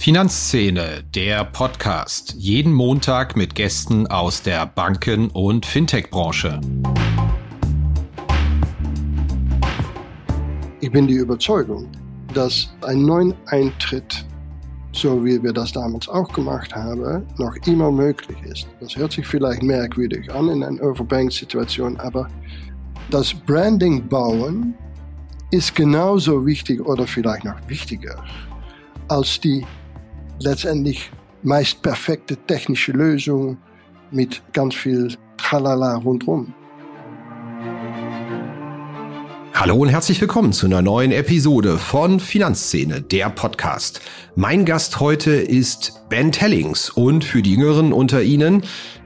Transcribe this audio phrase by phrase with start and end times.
[0.00, 2.34] Finanzszene, der Podcast.
[2.38, 6.58] Jeden Montag mit Gästen aus der Banken- und Fintech-Branche.
[10.80, 11.86] Ich bin die Überzeugung,
[12.32, 14.24] dass ein neuer Eintritt,
[14.92, 18.68] so wie wir das damals auch gemacht haben, noch immer möglich ist.
[18.80, 22.26] Das hört sich vielleicht merkwürdig an in einer Overbank-Situation, aber
[23.10, 24.74] das Branding bauen
[25.50, 28.24] ist genauso wichtig oder vielleicht noch wichtiger
[29.08, 29.66] als die
[30.42, 31.10] letztendlich
[31.42, 33.58] meist perfekte technische Lösung
[34.10, 36.54] mit ganz viel Tralala rundherum.
[39.54, 44.00] Hallo und herzlich willkommen zu einer neuen Episode von Finanzszene, der Podcast.
[44.34, 48.62] Mein Gast heute ist Ben Tellings und für die Jüngeren unter Ihnen,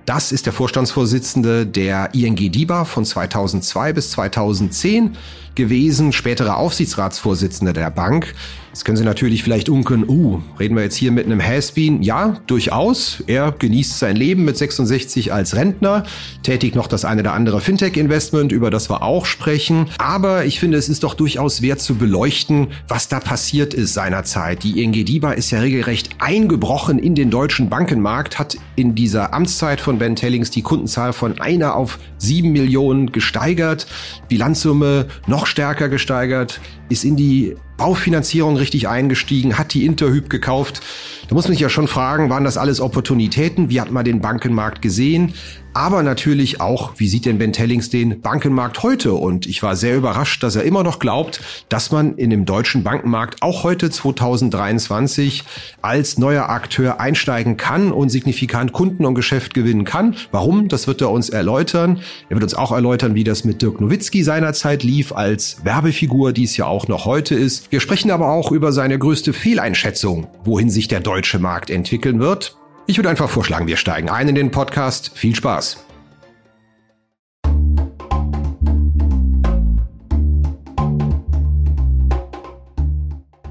[0.07, 5.17] das ist der Vorstandsvorsitzende der ING DIBA von 2002 bis 2010
[5.57, 8.35] gewesen, späterer Aufsichtsratsvorsitzender der Bank.
[8.75, 12.03] Jetzt können Sie natürlich vielleicht unken, uh, reden wir jetzt hier mit einem Hasbeen?
[12.03, 13.23] Ja, durchaus.
[13.29, 16.03] Er genießt sein Leben mit 66 als Rentner,
[16.43, 19.87] tätigt noch das eine oder andere Fintech-Investment, über das wir auch sprechen.
[19.99, 24.65] Aber ich finde, es ist doch durchaus wert zu beleuchten, was da passiert ist seinerzeit.
[24.65, 29.81] Die ING DIBA ist ja regelrecht eingebrochen in den deutschen Bankenmarkt, hat in dieser Amtszeit
[29.81, 33.87] von Ben Tellings die Kundenzahl von einer auf sieben Millionen gesteigert,
[34.29, 40.81] Bilanzsumme noch stärker gesteigert, ist in die Baufinanzierung richtig eingestiegen, hat die Interhyp gekauft.
[41.29, 43.71] Da muss man sich ja schon fragen, waren das alles Opportunitäten?
[43.71, 45.35] Wie hat man den Bankenmarkt gesehen?
[45.75, 49.13] Aber natürlich auch, wie sieht denn Ben Tellings den Bankenmarkt heute?
[49.15, 52.85] Und ich war sehr überrascht, dass er immer noch glaubt, dass man in dem deutschen
[52.85, 55.43] Bankenmarkt auch heute 2023
[55.83, 60.15] als neuer Akteur einsteigen kann und signifikant Kunden und Geschäft gewinnen kann.
[60.31, 60.69] Warum?
[60.69, 62.01] Das wird er uns erläutern.
[62.29, 66.45] Er wird uns auch erläutern, wie das mit Dirk Nowitzki seinerzeit lief als Werbefigur, die
[66.45, 67.73] es ja auch noch heute ist.
[67.73, 72.57] Wir sprechen aber auch über seine größte Fehleinschätzung, wohin sich der deutsche Markt entwickeln wird.
[72.87, 75.17] Ich würde einfach vorschlagen, wir steigen ein in den Podcast.
[75.17, 75.83] Viel Spaß.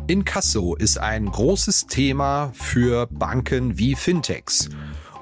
[0.05, 4.69] Inkasso ist ein großes Thema für Banken wie Fintechs.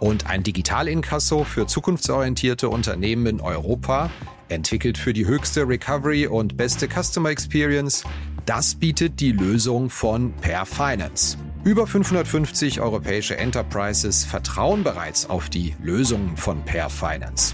[0.01, 4.09] Und ein Digital-Inkasso für zukunftsorientierte Unternehmen in Europa,
[4.49, 8.03] entwickelt für die höchste Recovery und beste Customer Experience,
[8.45, 11.37] das bietet die Lösung von Per Finance.
[11.63, 17.53] Über 550 europäische Enterprises vertrauen bereits auf die Lösungen von Per Finance.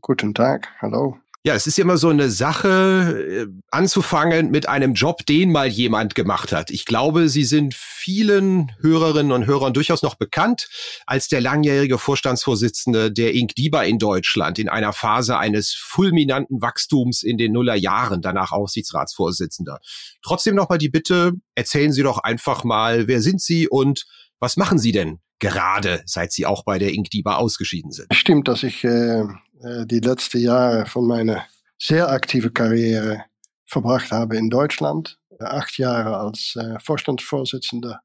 [0.00, 1.18] Guten Tag, hallo.
[1.42, 6.14] Ja, es ist immer so eine Sache, äh, anzufangen mit einem Job, den mal jemand
[6.14, 6.70] gemacht hat.
[6.70, 10.68] Ich glaube, Sie sind vielen Hörerinnen und Hörern durchaus noch bekannt
[11.06, 13.54] als der langjährige Vorstandsvorsitzende der Inc.
[13.54, 19.80] DIBA in Deutschland in einer Phase eines fulminanten Wachstums in den Nullerjahren, danach Aufsichtsratsvorsitzender.
[20.22, 24.04] Trotzdem nochmal die Bitte, erzählen Sie doch einfach mal, wer sind Sie und
[24.40, 26.90] was machen Sie denn gerade, seit Sie auch bei der.
[26.90, 28.14] DIBA ausgeschieden sind?
[28.14, 29.24] Stimmt, dass ich äh,
[29.62, 31.46] die letzten Jahre von meiner
[31.78, 33.24] sehr aktiven Karriere
[33.66, 35.18] verbracht habe in Deutschland.
[35.38, 38.00] Acht Jahre als äh, Vorstandsvorsitzender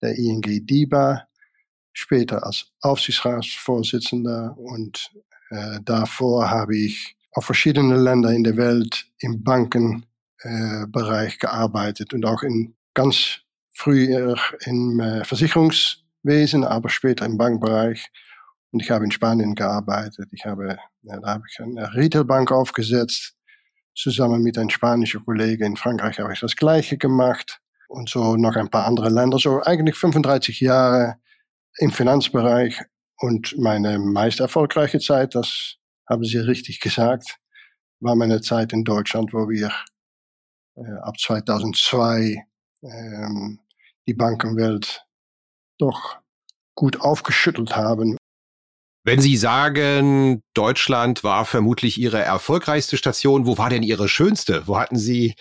[0.00, 1.26] der ING DIBA,
[1.92, 5.10] später als Aufsichtsratsvorsitzender und
[5.50, 10.04] äh, davor habe ich auf verschiedene Länder in der Welt im Bankenbereich
[11.34, 13.40] äh, gearbeitet und auch in ganz
[13.70, 14.36] früher
[14.66, 18.08] im äh, Versicherungswesen, aber später im Bankbereich
[18.70, 20.28] und ich habe in Spanien gearbeitet.
[20.32, 23.34] Ich habe, ja, da habe ich eine Retailbank aufgesetzt.
[23.94, 27.60] Zusammen mit einem spanischen Kollegen in Frankreich habe ich das Gleiche gemacht.
[27.88, 29.38] Und so noch ein paar andere Länder.
[29.38, 31.16] So eigentlich 35 Jahre
[31.78, 32.82] im Finanzbereich.
[33.16, 35.76] Und meine meist erfolgreiche Zeit, das
[36.08, 37.38] haben Sie richtig gesagt,
[38.00, 39.72] war meine Zeit in Deutschland, wo wir
[40.76, 42.44] äh, ab 2002
[42.82, 43.60] ähm,
[44.06, 45.04] die Bankenwelt
[45.78, 46.18] doch
[46.74, 48.17] gut aufgeschüttelt haben
[49.08, 54.64] Wenn Sie sagen, Deutschland war vermutlich Ihre erfolgreichste Station, wo war denn Ihre schönste?
[54.66, 55.34] Wo hatten Sie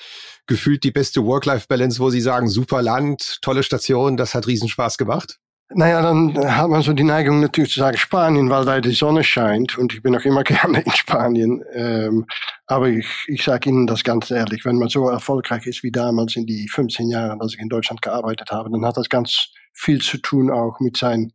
[0.45, 5.39] gefühlt die beste Work-Life-Balance, wo Sie sagen, super Land, tolle Station, das hat Riesenspaß gemacht?
[5.73, 9.25] Naja, dann hat man so die Neigung natürlich zu sagen Spanien, weil da die Sonne
[9.25, 11.61] scheint und ich bin auch immer gerne in Spanien.
[11.73, 12.25] Ähm,
[12.67, 16.37] aber ich, ich sage Ihnen das ganz ehrlich, wenn man so erfolgreich ist wie damals
[16.37, 20.01] in die 15 Jahre, als ich in Deutschland gearbeitet habe, dann hat das ganz viel
[20.01, 21.33] zu tun auch mit sein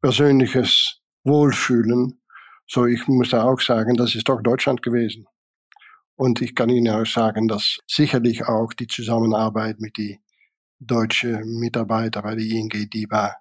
[0.00, 2.20] persönliches Wohlfühlen.
[2.66, 5.26] So, ich muss da auch sagen, das ist doch Deutschland gewesen.
[6.16, 10.20] Und ich kann Ihnen auch sagen, dass sicherlich auch die Zusammenarbeit mit die
[10.78, 13.36] deutschen Mitarbeiter bei der ING, die war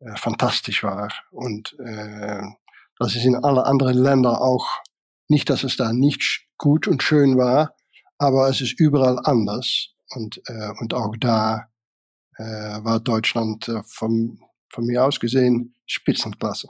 [0.00, 1.12] äh, fantastisch war.
[1.30, 2.42] Und äh,
[2.98, 4.66] das ist in alle anderen Ländern auch
[5.28, 7.74] nicht, dass es da nicht gut und schön war,
[8.18, 9.88] aber es ist überall anders.
[10.10, 11.68] Und, äh, und auch da
[12.36, 16.68] äh, war Deutschland äh, von, von mir aus gesehen Spitzenklasse.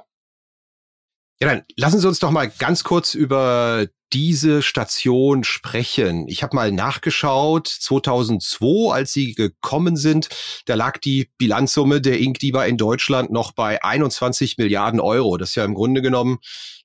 [1.43, 6.27] Ja, dann lassen Sie uns doch mal ganz kurz über diese Station sprechen.
[6.29, 10.29] Ich habe mal nachgeschaut, 2002, als Sie gekommen sind,
[10.67, 15.37] da lag die Bilanzsumme der Inkdiba in Deutschland noch bei 21 Milliarden Euro.
[15.37, 16.39] Das ist ja im Grunde genommen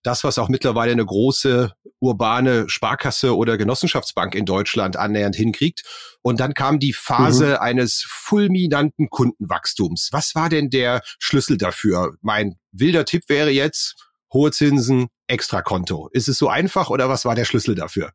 [0.04, 5.84] das, was auch mittlerweile eine große urbane Sparkasse oder Genossenschaftsbank in Deutschland annähernd hinkriegt.
[6.22, 7.57] Und dann kam die Phase mhm.
[7.57, 10.10] eines fulminanten Kundenwachstums.
[10.12, 12.16] Was war denn der Schlüssel dafür?
[12.22, 13.96] Mein wilder Tipp wäre jetzt,
[14.33, 16.10] hohe Zinsen, Extrakonto.
[16.12, 18.12] Ist es so einfach oder was war der Schlüssel dafür?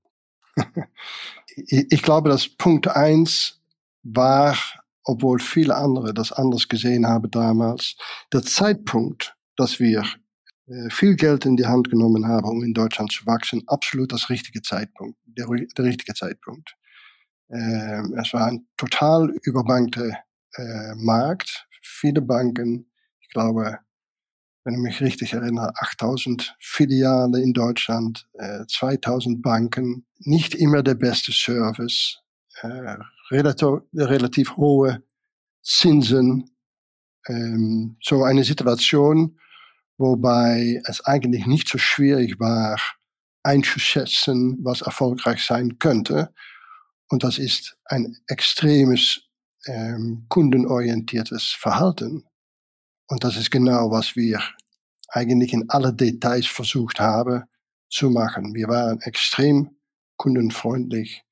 [1.57, 3.61] ich glaube, dass Punkt eins
[4.03, 4.57] war,
[5.05, 7.97] obwohl viele andere das anders gesehen haben damals,
[8.33, 10.05] der Zeitpunkt, dass wir
[10.67, 14.31] äh, viel Geld in die Hand genommen haben, um in Deutschland zu wachsen, absolut das
[14.31, 16.77] richtige Zeitpunkt, der, der richtige Zeitpunkt.
[17.51, 20.11] Ähm, es war ein total überbankter
[20.55, 22.91] äh, Markt, viele Banken,
[23.21, 23.81] ich glaube
[24.65, 30.95] wenn ich mich richtig erinnere, 8000 Filiale in Deutschland, äh, 2000 Banken, nicht immer der
[30.95, 32.19] beste Service,
[32.63, 32.97] äh,
[33.31, 35.03] relativ, relativ hohe
[35.63, 36.51] Zinsen,
[37.29, 39.39] ähm, so eine Situation,
[39.99, 42.79] wobei es eigentlich nicht so schwierig war,
[43.43, 46.33] einzuschätzen, was erfolgreich sein könnte.
[47.09, 49.23] Und das ist ein extremes
[49.67, 52.25] ähm, kundenorientiertes Verhalten.
[53.11, 54.41] Und das ist genau, was wir
[55.09, 57.43] eigentlich in alle Details versucht haben
[57.89, 58.55] zu machen.
[58.55, 59.77] Wir waren extrem
[60.17, 61.25] kundenfreundlich.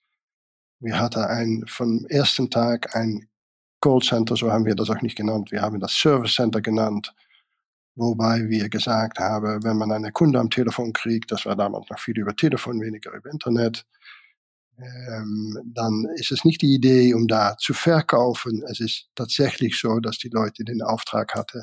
[0.81, 3.29] Wir hatten ein, vom ersten Tag ein
[3.81, 5.53] Callcenter, so haben wir das auch nicht genannt.
[5.53, 7.15] Wir haben das Service Center genannt,
[7.95, 12.01] wobei wir gesagt haben, wenn man eine Kunde am Telefon kriegt, das war damals noch
[12.01, 13.87] viel über Telefon, weniger über Internet,
[14.79, 18.63] dann ist es nicht die Idee, um da zu verkaufen.
[18.69, 21.63] Es ist tatsächlich so, dass die Leute den Auftrag hatten,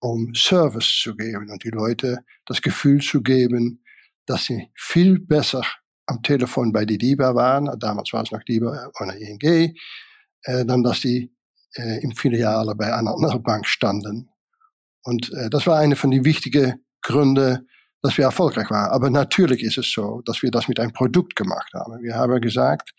[0.00, 3.84] um Service zu geben und die Leute das Gefühl zu geben,
[4.26, 5.62] dass sie viel besser
[6.06, 9.74] am Telefon bei die DIBA waren, damals war es noch DIBA oder ING,
[10.42, 11.32] äh, dann dass die
[11.76, 14.28] äh, im Filiale bei einer anderen Bank standen.
[15.04, 17.68] Und äh, das war eine von den wichtigen Gründen,
[18.02, 18.90] dass wir erfolgreich waren.
[18.90, 22.02] Aber natürlich ist es so, dass wir das mit einem Produkt gemacht haben.
[22.02, 22.92] Wir haben gesagt,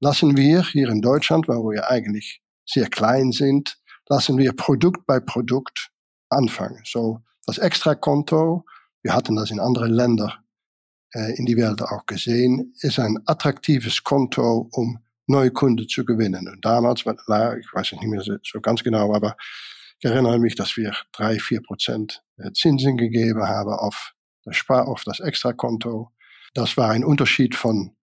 [0.00, 5.20] lassen wir hier in Deutschland, wo wir eigentlich sehr klein sind, lassen wir Produkt bei
[5.20, 5.90] Produkt
[6.28, 6.82] anfangen.
[6.84, 8.64] So das Extrakonto,
[9.02, 10.32] wir hatten das in anderen Ländern
[11.14, 16.48] äh, in die Welt auch gesehen, ist ein attraktives Konto, um neue Kunden zu gewinnen.
[16.48, 19.36] Und damals, war, ich weiß nicht mehr so ganz genau, aber
[20.00, 24.14] ich erinnere mich, dass wir drei, vier Prozent äh, Zinsen gegeben haben auf
[24.48, 26.10] das Spar, auf das Extrakonto.
[26.54, 27.94] Das war ein Unterschied von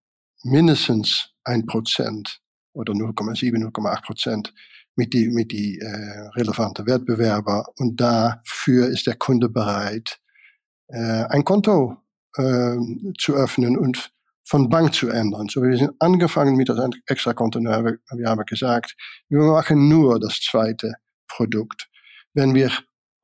[0.44, 2.42] mindestens ein Prozent
[2.74, 4.54] oder 0,7, 0,8 Prozent
[4.96, 7.66] mit die, mit die äh, relevante Wettbewerber.
[7.78, 10.20] Und dafür ist der Kunde bereit,
[10.88, 11.98] äh, ein Konto
[12.38, 12.78] äh,
[13.18, 14.12] zu öffnen und
[14.48, 15.48] von Bank zu ändern.
[15.50, 17.60] So, wir sind angefangen mit das Extrakonto.
[17.60, 18.96] Wir, wir haben gesagt,
[19.28, 20.94] wir machen nur das zweite
[21.28, 21.90] Produkt,
[22.34, 22.72] wenn wir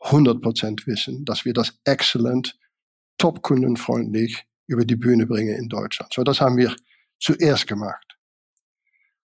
[0.01, 2.57] 100% wissen, dass wir das excellent,
[3.21, 6.13] top kundenfreundlich über die Bühne bringen in Deutschland.
[6.13, 6.75] So, das haben wir
[7.19, 8.17] zuerst gemacht.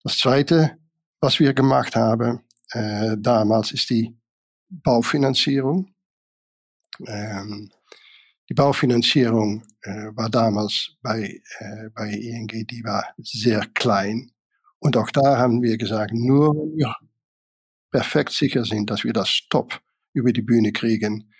[0.02, 0.78] Das zweite
[1.20, 2.40] was wir gemacht haben
[2.72, 4.14] äh, damals ist die
[4.68, 5.94] Baufinanzierung.
[7.06, 7.70] Ähm,
[8.48, 14.32] die Baufinanzierung äh, war damals bei, äh, bei ING, die war sehr klein.
[14.80, 16.94] Und auch da haben wir gesagt, nur wenn wir
[17.90, 19.80] perfekt sicher sind, dass wir das Top
[20.12, 21.32] über die Bühne kriegen,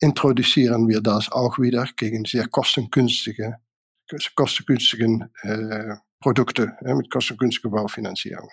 [0.00, 3.56] introduzieren wir das auch wieder gegen sehr kostengünstige,
[4.34, 8.50] kostengünstigen äh, Produkte, äh, mit kostengünstiger Baufinanzierung.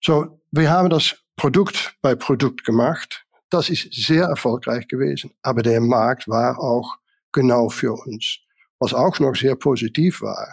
[0.00, 3.24] So, wir haben das Produkt bei Produkt gemacht.
[3.50, 5.32] Das ist sehr erfolgreich gewesen.
[5.42, 6.96] Aber der Markt war auch
[7.32, 8.38] genau für uns.
[8.78, 10.52] Was auch noch sehr positiv war,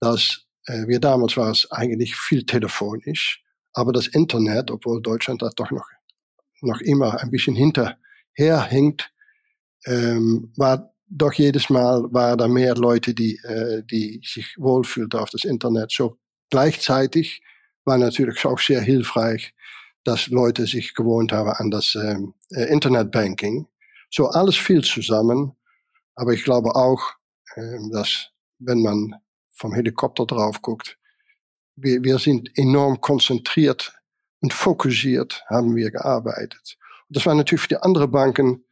[0.00, 5.50] dass äh, wir damals war es eigentlich viel telefonisch, aber das Internet, obwohl Deutschland da
[5.54, 5.88] doch noch,
[6.60, 9.12] noch immer ein bisschen hinterherhinkt,
[9.84, 15.30] ähm, war doch jedes Mal war da mehr Leute, die, äh, die sich wohlfühlten auf
[15.30, 15.92] das Internet.
[15.92, 16.18] So
[16.50, 17.42] gleichzeitig
[17.84, 19.54] war natürlich auch sehr hilfreich,
[20.04, 23.66] dass Leute sich gewohnt haben an das ähm, äh, Internetbanking.
[24.10, 25.52] So alles viel zusammen.
[26.14, 27.02] Aber ich glaube auch,
[27.54, 29.14] äh, dass wenn man
[29.50, 30.98] vom Helikopter drauf guckt,
[31.76, 33.92] wir, wir sind enorm konzentriert
[34.40, 36.78] und fokussiert haben wir gearbeitet.
[37.08, 38.64] Das war natürlich für die anderen Banken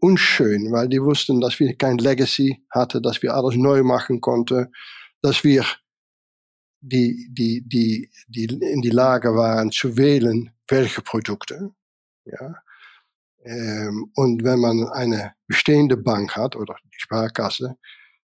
[0.00, 4.72] unschön, weil die wussten, dass wir kein Legacy hatten, dass wir alles neu machen konnten,
[5.22, 5.64] dass wir
[6.80, 11.70] die, die, die, die in die Lage waren zu wählen, welche Produkte.
[12.24, 12.54] Ja.
[13.44, 17.76] Ähm, und wenn man eine bestehende Bank hat oder die Sparkasse,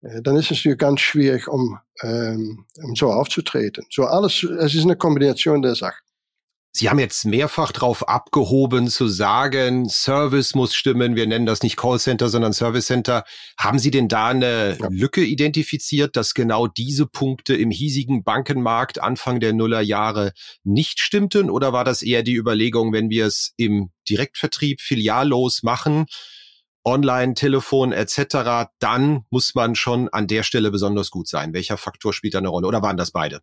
[0.03, 3.85] äh, dann ist es natürlich ganz schwierig, um, ähm, um so aufzutreten.
[3.91, 6.03] So alles, es ist eine Kombination der Sachen.
[6.75, 11.17] Sie haben jetzt mehrfach drauf abgehoben zu sagen, Service muss stimmen.
[11.17, 13.25] Wir nennen das nicht Callcenter, sondern Service Center.
[13.59, 14.89] Haben Sie denn da eine ja.
[14.91, 20.33] Lücke identifiziert, dass genau diese Punkte im hiesigen Bankenmarkt Anfang der Nullerjahre
[20.65, 21.51] nicht stimmten?
[21.51, 26.07] Oder war das eher die Überlegung, wenn wir es im Direktvertrieb filiallos machen,
[26.85, 31.53] Online, Telefon etc., dann muss man schon an der Stelle besonders gut sein.
[31.53, 32.67] Welcher Faktor spielt da eine Rolle?
[32.67, 33.41] Oder waren das beide?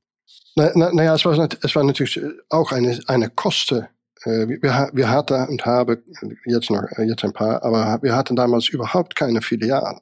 [0.55, 2.19] Naja, na, na es, war, es war natürlich
[2.50, 3.89] auch eine, eine Koste.
[4.24, 6.03] Äh, wir, wir hatten und haben
[6.46, 10.01] jetzt noch jetzt ein paar, aber wir hatten damals überhaupt keine Filiale.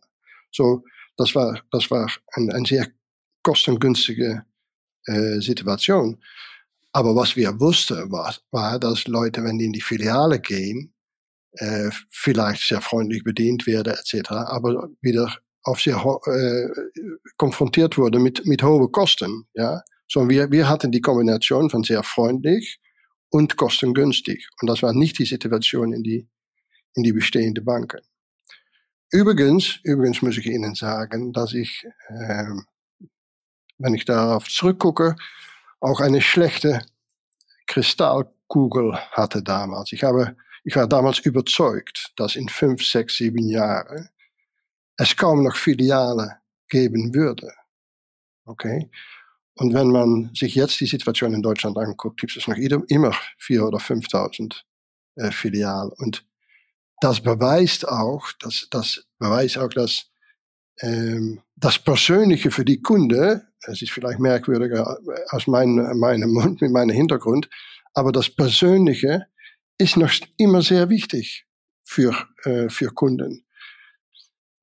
[0.51, 0.83] So,
[1.17, 2.87] das war, das war ein, ein sehr
[3.43, 4.43] kostengünstige
[5.05, 6.21] äh, Situation.
[6.91, 10.93] Aber was wir wussten, war, war, dass Leute, wenn die in die Filiale gehen,
[11.57, 16.67] äh, vielleicht sehr freundlich bedient werden, etc., aber wieder auf sehr äh,
[17.37, 19.47] konfrontiert wurde mit, mit hohen Kosten.
[19.53, 19.81] Ja?
[20.07, 22.79] So, wir, wir hatten die Kombination von sehr freundlich
[23.29, 24.47] und kostengünstig.
[24.61, 26.27] Und das war nicht die Situation in die,
[26.95, 27.99] in die bestehenden Banken.
[29.11, 32.45] Übrigens, übrigens muss ich Ihnen sagen, dass ich, äh,
[33.77, 35.15] wenn ich darauf zurückgucke,
[35.79, 36.81] auch eine schlechte
[37.67, 39.91] Kristallkugel hatte damals.
[39.91, 40.35] Ich habe,
[40.67, 44.09] ich war damals überzeugt, dass in fünf, sechs, sieben Jahren
[44.97, 47.53] es kaum noch Filiale geben würde.
[48.43, 48.91] Okay?
[49.55, 53.65] Und wenn man sich jetzt die Situation in Deutschland anguckt, gibt es noch immer vier
[53.65, 54.63] oder 5.000
[55.15, 55.93] äh, Filialen.
[55.99, 56.25] Und
[56.99, 60.07] das beweist auch, dass, das beweist auch, dass
[60.81, 66.71] ähm, das Persönliche für die Kunde, es ist vielleicht merkwürdiger aus mein, meinem Mund, mit
[66.71, 67.49] meinem Hintergrund,
[67.93, 69.27] aber das Persönliche
[69.77, 71.45] ist noch immer sehr wichtig
[71.83, 73.45] für, äh, für Kunden.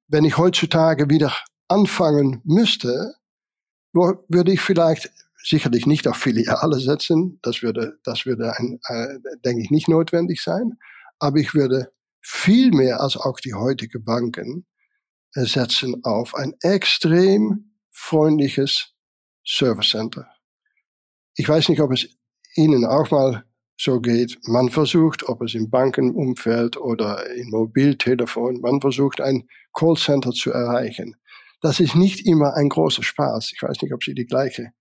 [0.09, 1.35] Wenn ich heutzutage wieder
[1.69, 3.15] anfangen müsste,
[3.93, 5.11] würde ich vielleicht
[5.43, 7.39] sicherlich nicht auf Filiale setzen.
[7.43, 10.79] Das würde, das würde ein, äh, denke ich, nicht notwendig sein.
[11.19, 14.67] Aber ich würde viel mehr als auch die heutige Banken
[15.35, 18.95] äh, setzen auf ein extrem freundliches
[19.47, 20.27] Service Center.
[21.37, 22.09] Ich weiß nicht, ob es
[22.57, 23.45] Ihnen auch mal
[23.77, 24.39] so geht.
[24.47, 31.17] Man versucht, ob es im Bankenumfeld oder im Mobiltelefon, man versucht ein Callcenter zu erreichen
[31.65, 33.53] das ist nicht immer ein großer Spaß.
[33.55, 34.73] Ich weiß nicht, ob Sie die gleiche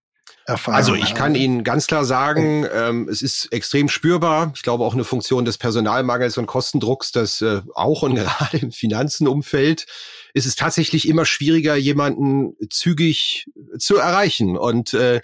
[0.46, 4.52] Erfahrung also ich kann Ihnen ganz klar sagen, ähm, es ist extrem spürbar.
[4.56, 8.72] Ich glaube auch eine Funktion des Personalmangels und Kostendrucks, dass äh, auch und gerade im
[8.72, 9.86] Finanzenumfeld
[10.34, 13.46] ist es tatsächlich immer schwieriger, jemanden zügig
[13.78, 14.58] zu erreichen.
[14.58, 15.22] Und äh,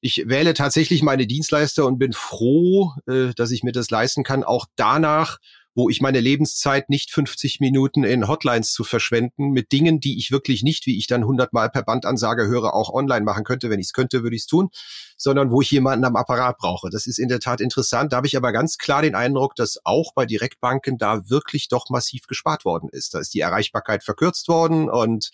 [0.00, 4.44] ich wähle tatsächlich meine Dienstleister und bin froh, äh, dass ich mir das leisten kann,
[4.44, 5.38] auch danach
[5.78, 10.32] wo ich meine Lebenszeit nicht 50 Minuten in Hotlines zu verschwenden mit Dingen, die ich
[10.32, 13.70] wirklich nicht, wie ich dann 100 Mal per Bandansage höre, auch online machen könnte.
[13.70, 14.70] Wenn ich es könnte, würde ich es tun,
[15.16, 16.90] sondern wo ich jemanden am Apparat brauche.
[16.90, 18.12] Das ist in der Tat interessant.
[18.12, 21.90] Da habe ich aber ganz klar den Eindruck, dass auch bei Direktbanken da wirklich doch
[21.90, 23.14] massiv gespart worden ist.
[23.14, 25.30] Da ist die Erreichbarkeit verkürzt worden und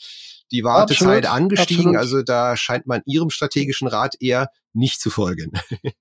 [0.53, 1.97] die Wartezeit absolut, angestiegen.
[1.97, 2.01] Absolut.
[2.01, 5.53] Also da scheint man Ihrem strategischen Rat eher nicht zu folgen.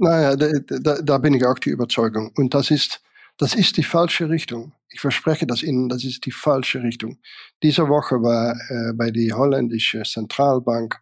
[0.00, 2.30] Naja, da, da, da bin ich auch die Überzeugung.
[2.36, 3.00] Und das ist,
[3.38, 4.72] das ist die falsche Richtung.
[4.90, 7.18] Ich verspreche das Ihnen, das ist die falsche Richtung.
[7.62, 10.98] Diese Woche war äh, bei der holländischen Zentralbank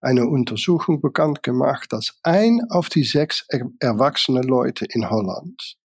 [0.00, 5.76] eine Untersuchung bekannt gemacht, dass ein auf die sechs er erwachsene Leute in Holland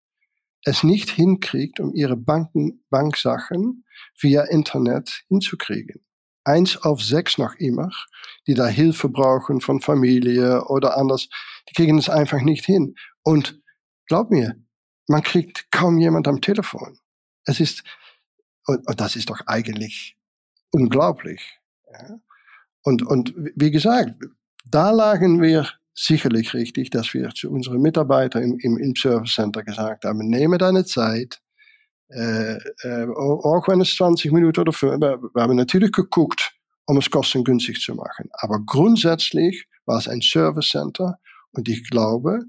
[0.65, 3.85] es nicht hinkriegt, um ihre Banken, Banksachen
[4.17, 6.05] via Internet hinzukriegen.
[6.45, 7.89] Eins auf sechs noch immer,
[8.47, 11.29] die da Hilfe brauchen von Familie oder anders,
[11.69, 12.95] die kriegen es einfach nicht hin.
[13.23, 13.61] Und
[14.07, 14.55] glaub mir,
[15.07, 16.99] man kriegt kaum jemand am Telefon.
[17.45, 17.83] Es ist,
[18.65, 20.17] und, und das ist doch eigentlich
[20.71, 21.59] unglaublich.
[21.91, 22.19] Ja.
[22.83, 24.15] Und, und wie gesagt,
[24.69, 29.63] da lagen wir sicherlich richtig, dass wir zu unseren Mitarbeitern im, im, im Service Center
[29.63, 31.39] gesagt haben, nehme deine Zeit,
[32.09, 36.53] äh, äh, auch wenn es 20 Minuten oder 5, wir haben natürlich geguckt,
[36.85, 38.29] um es kostengünstig zu machen.
[38.33, 41.19] Aber grundsätzlich war es ein Service Center
[41.51, 42.43] und ich glaube,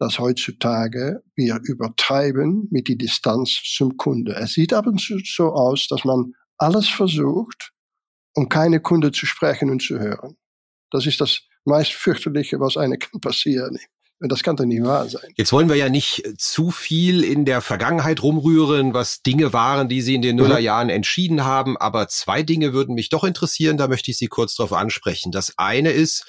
[0.00, 4.34] dass heutzutage wir übertreiben mit die Distanz zum Kunde.
[4.34, 7.72] Es sieht ab und zu so aus, dass man alles versucht,
[8.34, 10.38] um keine Kunde zu sprechen und zu hören.
[10.90, 13.78] Das ist das meist fürchterliche, was einem kann passieren.
[14.22, 15.32] Und das kann doch nicht wahr sein.
[15.36, 20.02] Jetzt wollen wir ja nicht zu viel in der Vergangenheit rumrühren, was Dinge waren, die
[20.02, 20.94] Sie in den Nullerjahren mhm.
[20.94, 21.78] entschieden haben.
[21.78, 23.78] Aber zwei Dinge würden mich doch interessieren.
[23.78, 25.30] Da möchte ich Sie kurz darauf ansprechen.
[25.32, 26.24] Das eine ist,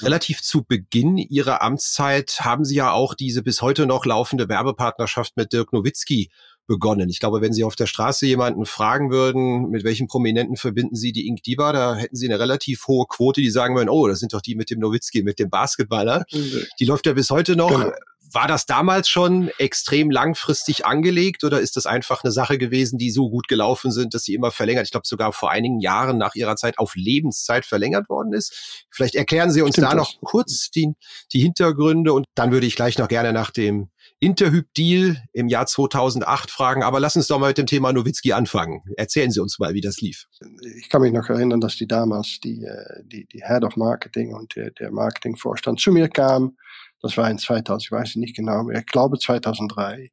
[0.00, 5.36] relativ zu Beginn Ihrer Amtszeit haben Sie ja auch diese bis heute noch laufende Werbepartnerschaft
[5.36, 6.30] mit Dirk Nowitzki
[6.68, 7.08] begonnen.
[7.08, 11.10] Ich glaube, wenn Sie auf der Straße jemanden fragen würden, mit welchen Prominenten verbinden Sie
[11.10, 14.20] die Ink Diva, da hätten Sie eine relativ hohe Quote, die sagen würden, oh, das
[14.20, 16.24] sind doch die mit dem Nowitzki, mit dem Basketballer.
[16.30, 16.66] Mhm.
[16.78, 17.70] Die läuft ja bis heute noch.
[17.70, 17.90] Genau.
[18.30, 23.10] War das damals schon extrem langfristig angelegt oder ist das einfach eine Sache gewesen, die
[23.10, 26.34] so gut gelaufen sind, dass sie immer verlängert, ich glaube sogar vor einigen Jahren nach
[26.34, 28.84] ihrer Zeit auf Lebenszeit verlängert worden ist?
[28.90, 30.20] Vielleicht erklären Sie uns Stimmt da noch das.
[30.22, 30.92] kurz die,
[31.32, 33.88] die Hintergründe und dann würde ich gleich noch gerne nach dem
[34.20, 36.82] Interhyp-Deal im Jahr 2008 fragen.
[36.82, 38.82] Aber Sie uns doch mal mit dem Thema Nowitzki anfangen.
[38.96, 40.26] Erzählen Sie uns mal, wie das lief.
[40.78, 44.34] Ich kann mich noch erinnern, dass die damals die, äh, die, die Head of Marketing
[44.34, 46.56] und der, der Marketingvorstand zu mir kam.
[47.00, 50.10] Das war in 2000, ich weiß nicht genau, ich glaube 2003.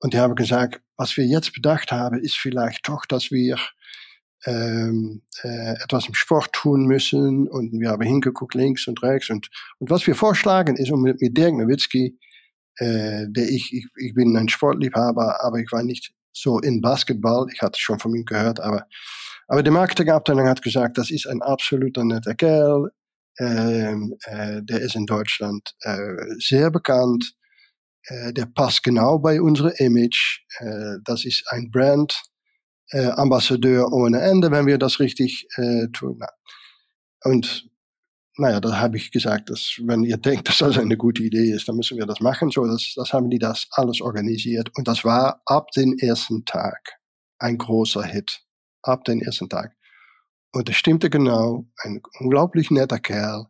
[0.00, 3.56] Und die haben gesagt, was wir jetzt bedacht haben, ist vielleicht doch, dass wir
[4.44, 7.48] ähm, äh, etwas im Sport tun müssen.
[7.48, 9.30] Und wir haben hingeguckt links und rechts.
[9.30, 12.18] Und, und was wir vorschlagen ist, um mit, mit Dirk Nowitzki
[12.80, 17.46] äh, der ich, ich, ich bin ein Sportliebhaber, aber ich war nicht so in Basketball.
[17.52, 18.86] Ich hatte schon von ihm gehört, aber,
[19.48, 22.90] aber die Marketingabteilung hat gesagt, das ist ein absoluter netter Kerl.
[23.38, 25.98] Ähm, äh, der ist in Deutschland äh,
[26.38, 27.34] sehr bekannt.
[28.04, 30.40] Äh, der passt genau bei unserem Image.
[30.58, 32.22] Äh, das ist ein Brand.
[32.92, 36.20] Äh, Ambassadeur ohne Ende, wenn wir das richtig äh, tun.
[37.22, 37.69] Und
[38.36, 41.68] naja, da habe ich gesagt, dass wenn ihr denkt, dass das eine gute Idee ist,
[41.68, 42.50] dann müssen wir das machen.
[42.50, 44.70] So, das, das haben die das alles organisiert.
[44.76, 46.98] Und das war ab dem ersten Tag
[47.38, 48.42] ein großer Hit.
[48.82, 49.76] Ab dem ersten Tag.
[50.52, 53.46] Und es stimmte genau, ein unglaublich netter Kerl,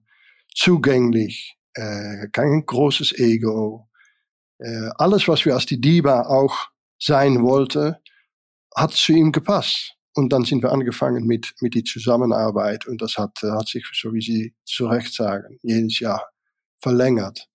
[0.54, 3.88] zugänglich, äh, kein großes Ego.
[4.58, 8.00] Äh, alles, was wir als die Diva auch sein wollte,
[8.76, 9.96] hat zu ihm gepasst.
[10.14, 14.12] Und dann sind wir angefangen mit, mit die Zusammenarbeit und das hat, hat sich, so
[14.12, 16.28] wie Sie zu Recht sagen, jedes Jahr
[16.78, 17.46] verlängert.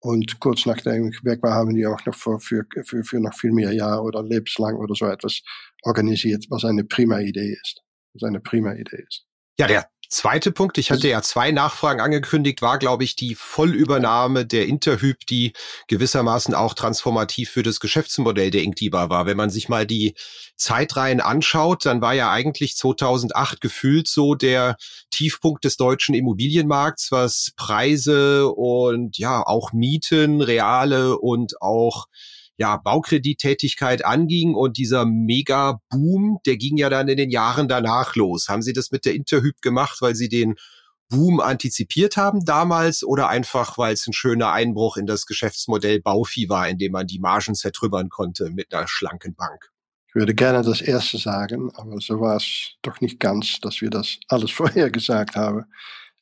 [0.00, 3.34] Und kurz nachdem ich weg war, haben die auch noch für, für, für, für noch
[3.34, 5.40] viel mehr Jahre oder lebenslang oder so etwas
[5.82, 7.82] organisiert, was eine prima Idee ist.
[8.12, 9.26] Was eine prima Idee ist.
[9.58, 14.46] Ja, der Zweite Punkt, ich hatte ja zwei Nachfragen angekündigt, war, glaube ich, die Vollübernahme
[14.46, 15.52] der Interhyp, die
[15.88, 19.26] gewissermaßen auch transformativ für das Geschäftsmodell der Inkdiba war.
[19.26, 20.14] Wenn man sich mal die
[20.56, 24.76] Zeitreihen anschaut, dann war ja eigentlich 2008 gefühlt so der
[25.10, 32.06] Tiefpunkt des deutschen Immobilienmarkts, was Preise und ja auch Mieten, reale und auch
[32.56, 38.48] ja, Baukredittätigkeit anging und dieser Mega-Boom, der ging ja dann in den Jahren danach los.
[38.48, 40.54] Haben Sie das mit der Interhyp gemacht, weil Sie den
[41.08, 46.48] Boom antizipiert haben damals oder einfach, weil es ein schöner Einbruch in das Geschäftsmodell Baufi
[46.48, 49.70] war, in dem man die Margen zertrümmern konnte mit einer schlanken Bank?
[50.08, 53.90] Ich würde gerne das Erste sagen, aber so war es doch nicht ganz, dass wir
[53.90, 55.64] das alles vorher gesagt haben.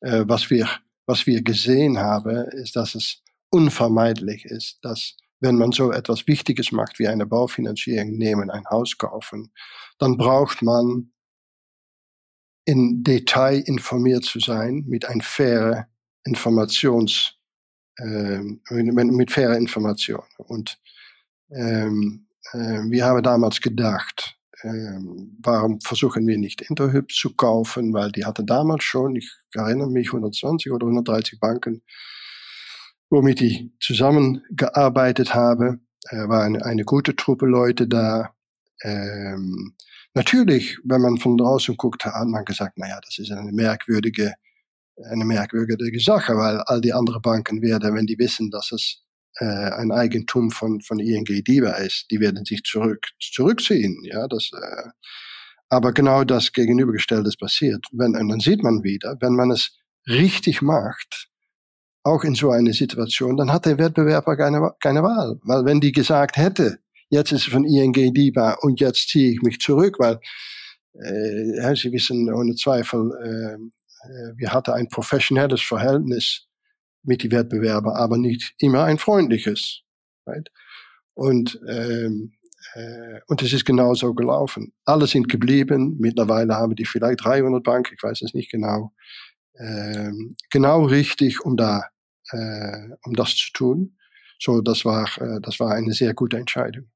[0.00, 0.68] Äh, was, wir,
[1.06, 6.70] was wir gesehen haben, ist, dass es unvermeidlich ist, dass wenn man so etwas Wichtiges
[6.70, 9.52] macht wie eine Baufinanzierung nehmen, ein Haus kaufen,
[9.98, 11.12] dann braucht man
[12.64, 15.88] in Detail informiert zu sein mit ein faire
[16.24, 17.34] Informations,
[17.98, 20.22] äh, mit, mit fairer Information.
[20.36, 20.78] Und
[21.50, 24.68] ähm, äh, wir haben damals gedacht, äh,
[25.42, 30.06] warum versuchen wir nicht Interhyp zu kaufen, weil die hatte damals schon, ich erinnere mich,
[30.06, 31.82] 120 oder 130 Banken
[33.12, 35.78] womit ich zusammengearbeitet habe.
[36.08, 38.34] Äh, war eine, eine gute Truppe Leute da.
[38.82, 39.74] Ähm,
[40.14, 44.32] natürlich, wenn man von draußen guckt, hat man gesagt, naja, das ist eine merkwürdige,
[45.10, 49.02] eine merkwürdige Sache, weil all die anderen Banken werden, wenn die wissen, dass es
[49.36, 54.02] äh, ein Eigentum von, von ING DIBA ist, die werden sich zurück, zurückziehen.
[54.04, 54.88] Ja, das, äh,
[55.68, 57.86] aber genau das Gegenübergestellte ist passiert.
[57.92, 61.31] Wenn, und dann sieht man wieder, wenn man es richtig macht,
[62.04, 65.38] auch in so einer Situation, dann hat der Wettbewerber keine, keine Wahl.
[65.44, 66.78] Weil wenn die gesagt hätte,
[67.10, 70.18] jetzt ist es von ING DIBA und jetzt ziehe ich mich zurück, weil
[70.94, 73.54] äh, Sie wissen ohne Zweifel, äh,
[74.08, 76.46] äh, wir hatten ein professionelles Verhältnis
[77.02, 79.82] mit den Wettbewerbern, aber nicht immer ein freundliches.
[80.26, 80.50] Right?
[81.14, 82.32] Und, ähm,
[82.74, 84.72] äh, und es ist genauso gelaufen.
[84.84, 85.96] Alle sind geblieben.
[85.98, 88.92] Mittlerweile haben die vielleicht 300 Banken, ich weiß es nicht genau.
[89.58, 91.82] Ähm, genau richtig, um da,
[93.04, 93.96] um das zu tun.
[94.38, 96.90] So, das war, äh, das war eine sehr gute Entscheidung.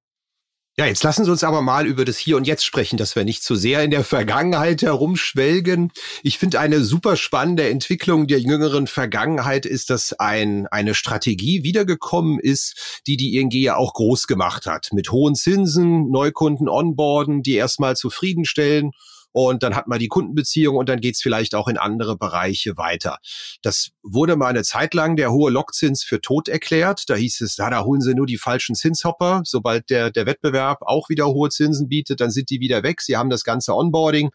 [0.79, 3.25] Ja, jetzt lassen Sie uns aber mal über das Hier und Jetzt sprechen, dass wir
[3.25, 5.91] nicht zu sehr in der Vergangenheit herumschwelgen.
[6.23, 12.39] Ich finde eine super spannende Entwicklung der jüngeren Vergangenheit ist, dass ein, eine Strategie wiedergekommen
[12.39, 14.91] ist, die die ING ja auch groß gemacht hat.
[14.93, 18.91] Mit hohen Zinsen, Neukunden onboarden, die erstmal zufriedenstellen
[19.37, 23.19] und dann hat man die Kundenbeziehung und dann geht's vielleicht auch in andere Bereiche weiter.
[23.61, 27.03] Das wurde mal eine Zeit lang der hohe Lockzins für tot erklärt.
[27.09, 29.43] Da hieß es, ja, da holen sie nur die falschen Zinshopper.
[29.45, 33.03] Sobald der, der Wettbewerb auch wieder hohe Zinsen bietet, dann sind die wieder weg.
[33.03, 34.31] Sie haben das ganze Onboarding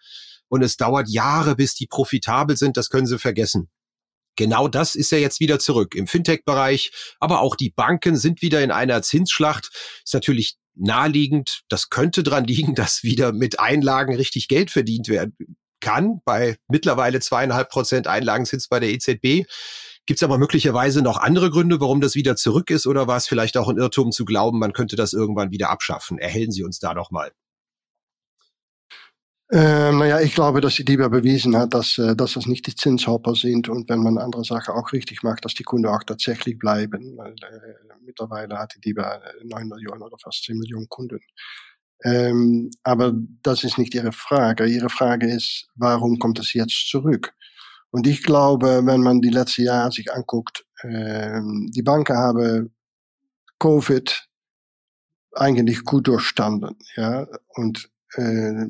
[0.49, 2.77] und es dauert Jahre, bis die profitabel sind.
[2.77, 3.69] Das können Sie vergessen.
[4.35, 8.63] Genau das ist ja jetzt wieder zurück im Fintech-Bereich, aber auch die Banken sind wieder
[8.63, 9.71] in einer Zinsschlacht.
[10.05, 15.35] Ist natürlich naheliegend, das könnte dran liegen, dass wieder mit Einlagen richtig Geld verdient werden
[15.79, 19.47] kann, bei mittlerweile zweieinhalb Prozent Einlagenzins bei der EZB.
[20.05, 23.27] Gibt es aber möglicherweise noch andere Gründe, warum das wieder zurück ist oder war es
[23.27, 26.17] vielleicht auch ein Irrtum zu glauben, man könnte das irgendwann wieder abschaffen?
[26.17, 27.31] Erhellen Sie uns da doch mal.
[29.53, 32.75] Ähm, naja, ich glaube, dass die DIBA bewiesen hat, dass, äh, dass das nicht die
[32.75, 36.57] Zinshopper sind und wenn man andere Sachen auch richtig macht, dass die Kunden auch tatsächlich
[36.57, 37.17] bleiben.
[37.17, 41.19] Weil, äh, mittlerweile hat die DIBA 9 äh, Millionen oder fast 10 Millionen Kunden.
[42.03, 44.65] Ähm, aber das ist nicht Ihre Frage.
[44.65, 47.33] Ihre Frage ist, warum kommt es jetzt zurück?
[47.91, 52.73] Und ich glaube, wenn man die letzten Jahre sich anguckt, ähm, die Banken haben
[53.59, 54.27] Covid
[55.33, 58.65] eigentlich gut durchstanden, ja, und äh,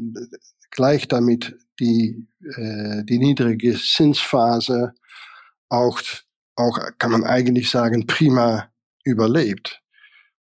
[0.72, 4.94] gleich damit die, äh, die niedrige Zinsphase
[5.70, 6.02] auch,
[6.56, 8.72] auch, kann man eigentlich sagen, prima
[9.04, 9.82] überlebt.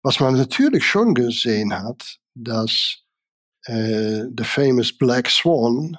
[0.03, 3.03] Was man natürlich schon gesehen hat, dass
[3.65, 5.97] äh, der famous Black Swan,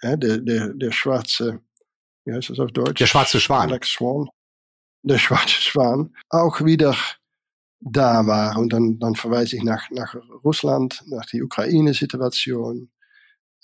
[0.00, 1.60] äh, der, der, der schwarze,
[2.24, 2.98] wie heißt das auf Deutsch?
[2.98, 3.68] Der schwarze Schwan.
[3.68, 4.28] Black Swan.
[5.02, 6.96] Der schwarze Schwan auch wieder
[7.80, 8.58] da war.
[8.58, 10.14] Und dann, dann verweise ich nach, nach
[10.44, 12.90] Russland, nach die Ukraine-Situation,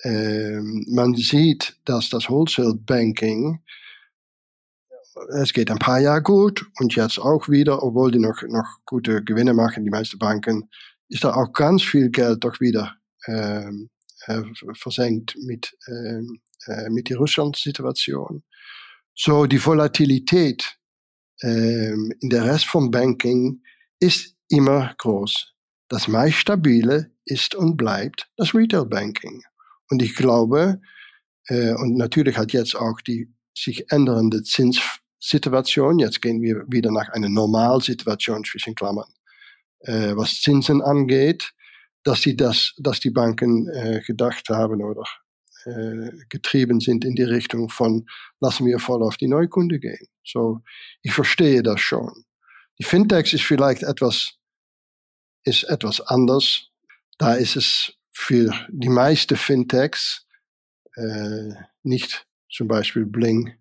[0.05, 3.63] man sieht, dass das Wholesale Banking,
[5.39, 9.25] es geht ein paar Jahre gut und jetzt auch wieder, obwohl die noch, noch gute
[9.25, 10.69] Gewinne machen, die meisten Banken,
[11.09, 13.91] ist da auch ganz viel Geld doch wieder ähm,
[14.27, 14.43] äh,
[14.75, 18.43] versenkt mit, ähm, äh, mit der Russland-Situation.
[19.15, 20.77] So, die Volatilität
[21.43, 23.63] ähm, in der Rest vom Banking
[24.01, 25.55] ist immer groß.
[25.89, 29.43] Das meist stabile ist und bleibt das Retail Banking.
[29.91, 30.81] Und ich glaube,
[31.47, 37.09] äh, und natürlich hat jetzt auch die sich ändernde Zinssituation, jetzt gehen wir wieder nach
[37.11, 39.11] einer Normalsituation zwischen Klammern,
[39.81, 41.53] äh, was Zinsen angeht,
[42.05, 45.05] dass die das, dass die Banken äh, gedacht haben oder
[45.65, 48.07] äh, getrieben sind in die Richtung von,
[48.41, 50.07] lassen wir voll auf die Neukunde gehen.
[50.25, 50.61] So,
[51.03, 52.25] ich verstehe das schon.
[52.79, 54.35] Die Fintechs ist vielleicht etwas,
[55.45, 56.69] ist etwas anders.
[57.19, 60.27] Da ist es für die meisten Fintechs,
[60.97, 61.51] äh,
[61.83, 63.53] nicht zum Beispiel Bling,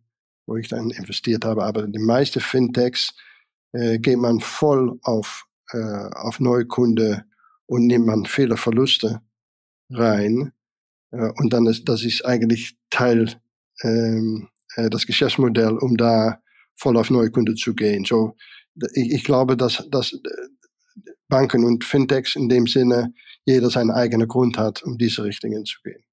[0.46, 3.13] wo ich dann investiert habe, aber die meisten Fintechs
[3.74, 7.26] äh, geht man voll auf, äh, auf Neukunde
[7.65, 9.22] und nimmt man viele Verluste
[9.89, 10.54] rein.
[11.12, 13.36] Äh, und dann ist das ist eigentlich Teil
[13.84, 16.41] ähm, äh, das Geschäftsmodell, um da
[16.76, 18.06] voll auf Neukunde zu gehen.
[18.06, 18.38] So,
[18.94, 20.18] ich, ich glaube, dass, dass
[21.28, 23.13] Banken und Fintechs in dem Sinne
[23.45, 26.03] jeder seinen eigenen Grund hat, um diese Richtungen zu gehen.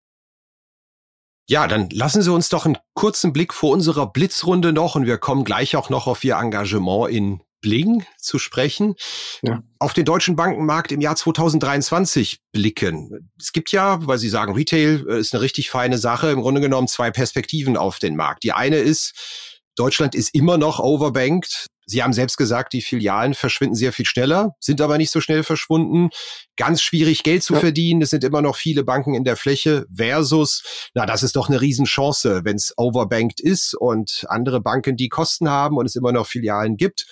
[1.49, 5.18] Ja, dann lassen Sie uns doch einen kurzen Blick vor unserer Blitzrunde noch und wir
[5.18, 8.95] kommen gleich auch noch auf Ihr Engagement in Bling zu sprechen.
[9.42, 9.62] Ja.
[9.79, 13.31] Auf den deutschen Bankenmarkt im Jahr 2023 blicken.
[13.40, 16.61] Es gibt ja, weil Sie sagen, Retail äh, ist eine richtig feine Sache, im Grunde
[16.61, 18.42] genommen zwei Perspektiven auf den Markt.
[18.45, 19.14] Die eine ist,
[19.77, 21.68] Deutschland ist immer noch overbanked.
[21.87, 25.42] Sie haben selbst gesagt, die Filialen verschwinden sehr viel schneller, sind aber nicht so schnell
[25.42, 26.11] verschwunden.
[26.57, 27.61] Ganz schwierig, Geld zu ja.
[27.61, 28.03] verdienen.
[28.03, 31.61] Es sind immer noch viele Banken in der Fläche versus, na, das ist doch eine
[31.61, 36.27] Riesenchance, wenn es overbanked ist und andere Banken, die Kosten haben und es immer noch
[36.27, 37.07] Filialen gibt.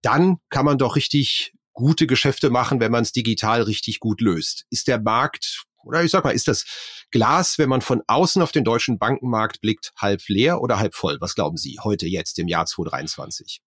[0.00, 4.64] Dann kann man doch richtig gute Geschäfte machen, wenn man es digital richtig gut löst.
[4.70, 6.64] Ist der Markt oder ich sag mal, ist das
[7.10, 11.18] Glas, wenn man von außen auf den deutschen Bankenmarkt blickt, halb leer oder halb voll?
[11.20, 13.60] Was glauben Sie heute jetzt im Jahr 2023?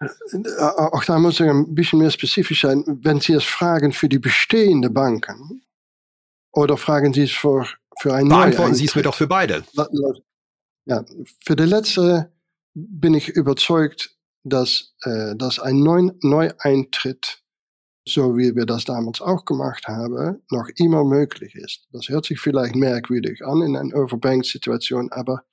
[0.00, 2.84] Auch da muss ich ein bisschen mehr spezifisch sein.
[2.86, 5.62] Wenn Sie es fragen für die bestehenden Banken
[6.52, 7.66] oder fragen Sie es für,
[8.00, 9.64] für ein Beantworten Sie es mir doch für beide.
[10.86, 11.04] Ja,
[11.44, 12.32] für die letzte
[12.74, 17.42] bin ich überzeugt, dass, äh, dass ein Neu Neueintritt,
[18.06, 21.86] so wie wir das damals auch gemacht haben, noch immer möglich ist.
[21.92, 25.44] Das hört sich vielleicht merkwürdig an in einer Overbank-Situation, aber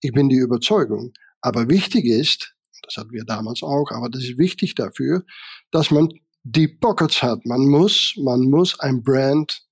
[0.00, 1.12] ich bin die Überzeugung.
[1.40, 5.24] Aber wichtig ist, das hatten wir damals auch, aber das ist wichtig dafür,
[5.70, 6.08] dass man
[6.44, 7.44] die Pockets hat.
[7.44, 9.62] Man muss, man muss ein Brand,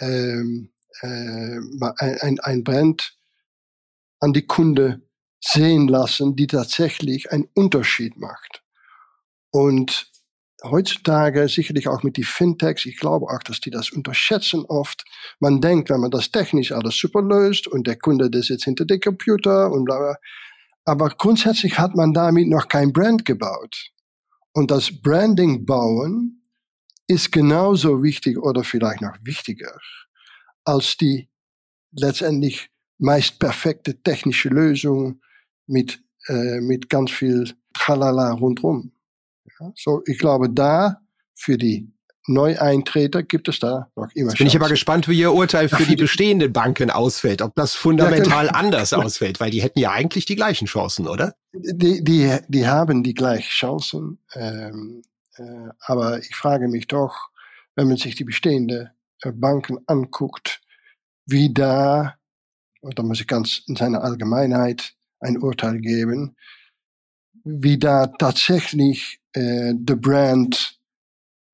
[0.00, 0.70] ähm,
[1.00, 1.58] äh,
[1.98, 3.16] ein, ein Brand
[4.20, 5.02] an die Kunde
[5.40, 8.62] sehen lassen, die tatsächlich einen Unterschied macht.
[9.50, 10.10] Und
[10.62, 15.04] heutzutage sicherlich auch mit die Fintechs, ich glaube auch, dass die das unterschätzen oft.
[15.40, 18.84] Man denkt, wenn man das technisch alles super löst und der Kunde, der sitzt hinter
[18.84, 20.16] dem Computer und bla, bla.
[20.84, 23.90] Aber grundsätzlich hat man damit noch kein Brand gebaut.
[24.52, 26.42] Und das Branding bauen
[27.06, 29.78] ist genauso wichtig oder vielleicht noch wichtiger
[30.64, 31.28] als die
[31.92, 35.20] letztendlich meist perfekte technische Lösung
[35.66, 38.92] mit, äh, mit ganz viel Tralala rundherum.
[39.60, 41.00] Ja, so, ich glaube, da
[41.34, 41.92] für die
[42.26, 44.30] Neueintreter gibt es da noch immer.
[44.30, 47.74] Jetzt bin ich aber gespannt, wie Ihr Urteil für die bestehenden Banken ausfällt, ob das
[47.74, 48.58] fundamental ja, genau.
[48.58, 51.34] anders ausfällt, weil die hätten ja eigentlich die gleichen Chancen, oder?
[51.52, 55.02] Die, die, die haben die gleichen Chancen, ähm,
[55.36, 55.42] äh,
[55.80, 57.28] aber ich frage mich doch,
[57.74, 58.90] wenn man sich die bestehenden
[59.22, 60.60] äh, Banken anguckt,
[61.26, 62.14] wie da,
[62.80, 66.36] und da muss ich ganz in seiner Allgemeinheit ein Urteil geben,
[67.44, 70.78] wie da tatsächlich äh, der Brand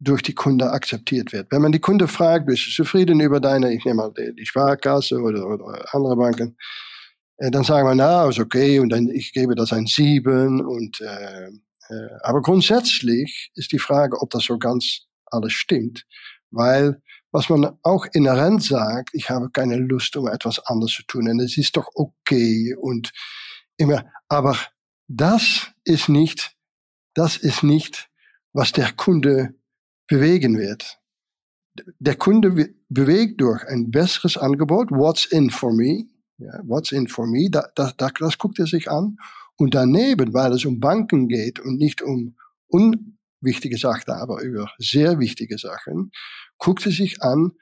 [0.00, 1.52] durch die Kunde akzeptiert wird.
[1.52, 5.20] Wenn man die Kunde fragt, bist du zufrieden über deine, ich nehme mal die, Sparkasse
[5.20, 6.56] oder, oder andere Banken,
[7.36, 11.00] äh, dann sagen wir, na, ist okay, und dann ich gebe das ein Sieben und
[11.02, 11.48] äh,
[11.90, 16.06] äh, aber grundsätzlich ist die Frage, ob das so ganz alles stimmt,
[16.50, 21.28] weil was man auch inhärent sagt, ich habe keine Lust, um etwas anderes zu tun,
[21.28, 23.12] und es ist doch okay und
[23.76, 24.56] immer, aber
[25.06, 26.56] das ist nicht,
[27.14, 28.08] das ist nicht,
[28.52, 29.54] was der Kunde
[30.10, 30.98] bewegen wird.
[32.00, 37.26] Der Kunde bewegt durch ein besseres Angebot, what's in for me, ja, what's in for
[37.26, 39.16] me, da, da, das guckt er sich an.
[39.56, 45.18] Und daneben, weil es um Banken geht und nicht um unwichtige Sachen, aber über sehr
[45.20, 46.10] wichtige Sachen,
[46.58, 47.52] guckt er sich an,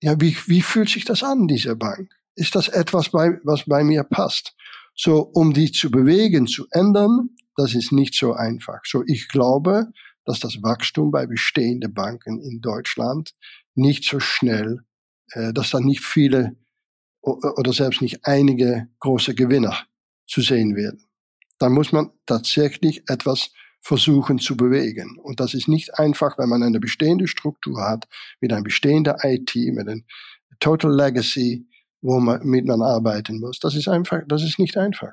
[0.00, 2.08] ja, wie, wie fühlt sich das an, diese Bank?
[2.36, 4.54] Ist das etwas, bei, was bei mir passt?
[4.94, 8.80] So, um die zu bewegen, zu ändern, das ist nicht so einfach.
[8.84, 9.92] So, ich glaube,
[10.24, 13.34] dass das Wachstum bei bestehenden Banken in Deutschland
[13.74, 14.80] nicht so schnell,
[15.32, 16.56] äh, dass da nicht viele
[17.22, 19.86] oder selbst nicht einige große Gewinner
[20.26, 21.04] zu sehen werden.
[21.58, 25.18] Da muss man tatsächlich etwas versuchen zu bewegen.
[25.18, 28.08] Und das ist nicht einfach, wenn man eine bestehende Struktur hat,
[28.40, 30.04] mit einem bestehenden IT, mit einem
[30.58, 31.66] Total Legacy,
[32.00, 33.58] wo man, mit man arbeiten muss.
[33.58, 35.12] Das ist einfach, das ist nicht einfach.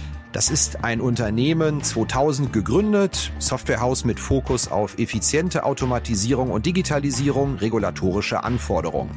[0.31, 8.45] Das ist ein Unternehmen 2000 gegründet, Softwarehaus mit Fokus auf effiziente Automatisierung und Digitalisierung regulatorische
[8.45, 9.11] Anforderungen.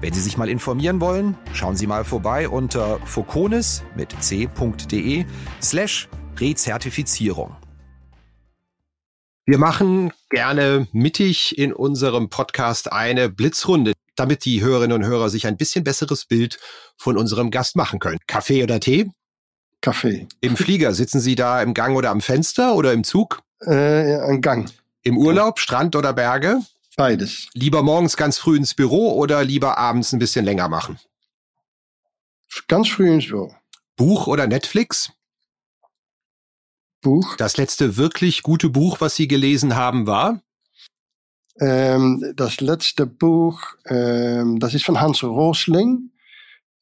[0.00, 5.26] Wenn Sie sich mal informieren wollen, schauen Sie mal vorbei unter foconis mit c.de
[5.60, 7.54] slash Rezertifizierung.
[9.44, 15.46] Wir machen gerne mittig in unserem Podcast eine Blitzrunde, damit die Hörerinnen und Hörer sich
[15.46, 16.58] ein bisschen besseres Bild
[16.96, 18.18] von unserem Gast machen können.
[18.26, 19.10] Kaffee oder Tee?
[19.84, 20.26] Kaffee.
[20.40, 23.42] Im Flieger, sitzen Sie da im Gang oder am Fenster oder im Zug?
[23.66, 24.70] Äh, im Gang.
[25.02, 26.60] Im Urlaub, Strand oder Berge?
[26.96, 27.48] Beides.
[27.52, 30.98] Lieber morgens ganz früh ins Büro oder lieber abends ein bisschen länger machen?
[32.66, 33.54] Ganz früh ins Büro.
[33.96, 35.12] Buch oder Netflix?
[37.02, 37.36] Buch.
[37.36, 40.40] Das letzte wirklich gute Buch, was Sie gelesen haben, war?
[41.60, 46.10] Ähm, das letzte Buch, ähm, das ist von Hans Rosling,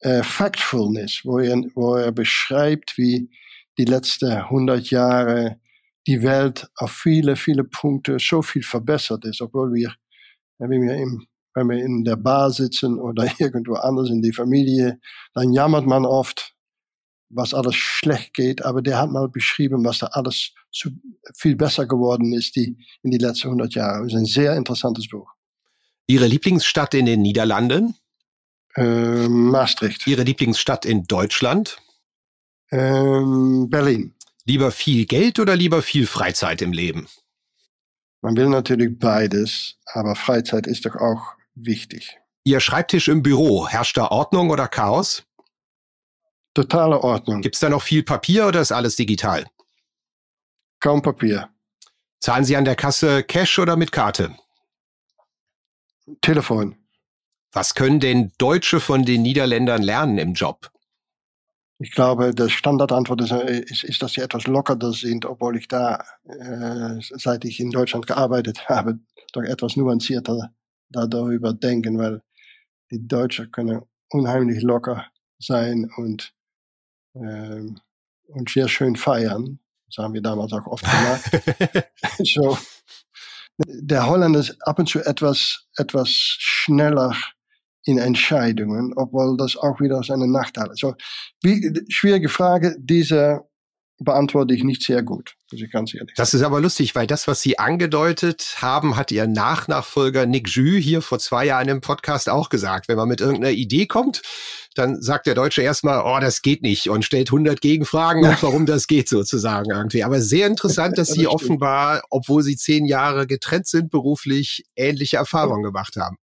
[0.03, 3.29] äh, Factfulness, wo er, wo er beschreibt, wie
[3.77, 5.61] die letzten 100 Jahre
[6.07, 9.93] die Welt auf viele, viele Punkte so viel verbessert ist, obwohl wir,
[10.59, 14.99] wenn wir, im, wenn wir in der Bar sitzen oder irgendwo anders in die Familie,
[15.33, 16.53] dann jammert man oft,
[17.29, 20.89] was alles schlecht geht, aber der hat mal beschrieben, was da alles so
[21.35, 24.03] viel besser geworden ist die, in die letzten 100 Jahre.
[24.03, 25.31] Das ist ein sehr interessantes Buch.
[26.07, 27.95] Ihre Lieblingsstadt in den Niederlanden?
[28.75, 30.07] Ähm, Maastricht.
[30.07, 31.77] Ihre Lieblingsstadt in Deutschland?
[32.71, 34.15] Ähm, Berlin.
[34.45, 37.07] Lieber viel Geld oder lieber viel Freizeit im Leben?
[38.21, 42.17] Man will natürlich beides, aber Freizeit ist doch auch wichtig.
[42.45, 45.23] Ihr Schreibtisch im Büro, herrscht da Ordnung oder Chaos?
[46.53, 47.41] Totale Ordnung.
[47.41, 49.45] Gibt es da noch viel Papier oder ist alles digital?
[50.79, 51.49] Kaum Papier.
[52.19, 54.35] Zahlen Sie an der Kasse Cash oder mit Karte?
[56.21, 56.77] Telefon.
[57.53, 60.71] Was können denn Deutsche von den Niederländern lernen im Job?
[61.79, 66.03] Ich glaube, die Standardantwort ist, ist, ist, dass sie etwas lockerder sind, obwohl ich da,
[66.23, 68.99] äh, seit ich in Deutschland gearbeitet habe,
[69.33, 70.53] doch etwas nuancierter
[70.89, 72.21] darüber denken, weil
[72.91, 75.07] die Deutschen können unheimlich locker
[75.39, 76.33] sein und
[77.15, 77.79] ähm,
[78.27, 79.59] und sehr schön feiern.
[79.87, 81.89] Das haben wir damals auch oft gemacht.
[82.19, 82.57] so.
[83.57, 87.15] Der Holländer ist ab und zu etwas, etwas schneller
[87.85, 90.71] in Entscheidungen, obwohl das auch wieder seine Nachteile.
[90.75, 90.95] So,
[91.41, 93.41] wie, schwierige Frage, diese
[94.03, 97.27] beantworte ich nicht sehr gut, muss ich ganz ehrlich Das ist aber lustig, weil das,
[97.27, 102.29] was Sie angedeutet haben, hat Ihr Nachnachfolger Nick Jü hier vor zwei Jahren im Podcast
[102.29, 102.87] auch gesagt.
[102.87, 104.21] Wenn man mit irgendeiner Idee kommt,
[104.75, 108.37] dann sagt der Deutsche erstmal, oh, das geht nicht und stellt 100 Gegenfragen, ja.
[108.41, 110.03] warum das geht sozusagen irgendwie.
[110.03, 115.63] Aber sehr interessant, dass Sie offenbar, obwohl Sie zehn Jahre getrennt sind, beruflich ähnliche Erfahrungen
[115.63, 116.17] gemacht haben.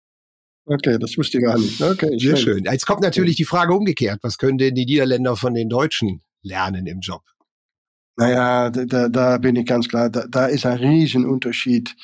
[0.70, 1.80] Okay, das wusste ich gar nicht.
[1.80, 2.64] Okay, Sehr schön.
[2.64, 4.18] Jetzt kommt natürlich die Frage umgekehrt.
[4.22, 7.22] Was können denn die Niederländer von den Deutschen lernen im Job?
[8.16, 11.96] Naja, da, da bin ich ganz klar, da, da ist ein Riesenunterschied.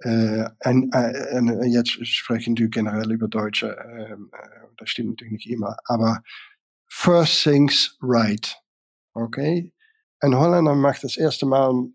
[0.00, 4.16] Äh, ein, ein, jetzt sprechen wir generell über Deutsche, äh,
[4.76, 6.22] das stimmt natürlich nicht immer, aber
[6.86, 8.54] first things right.
[9.14, 9.72] Okay?
[10.20, 11.88] Ein Holländer macht das erste Mal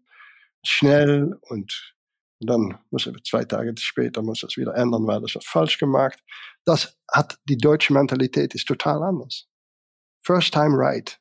[0.64, 1.96] schnell und,
[2.42, 5.78] und dann muss er zwei Tage später muss das wieder ändern, weil das was falsch
[5.78, 6.20] gemacht.
[6.66, 9.48] Das hat die deutsche Mentalität ist total anders.
[10.24, 11.20] First time right.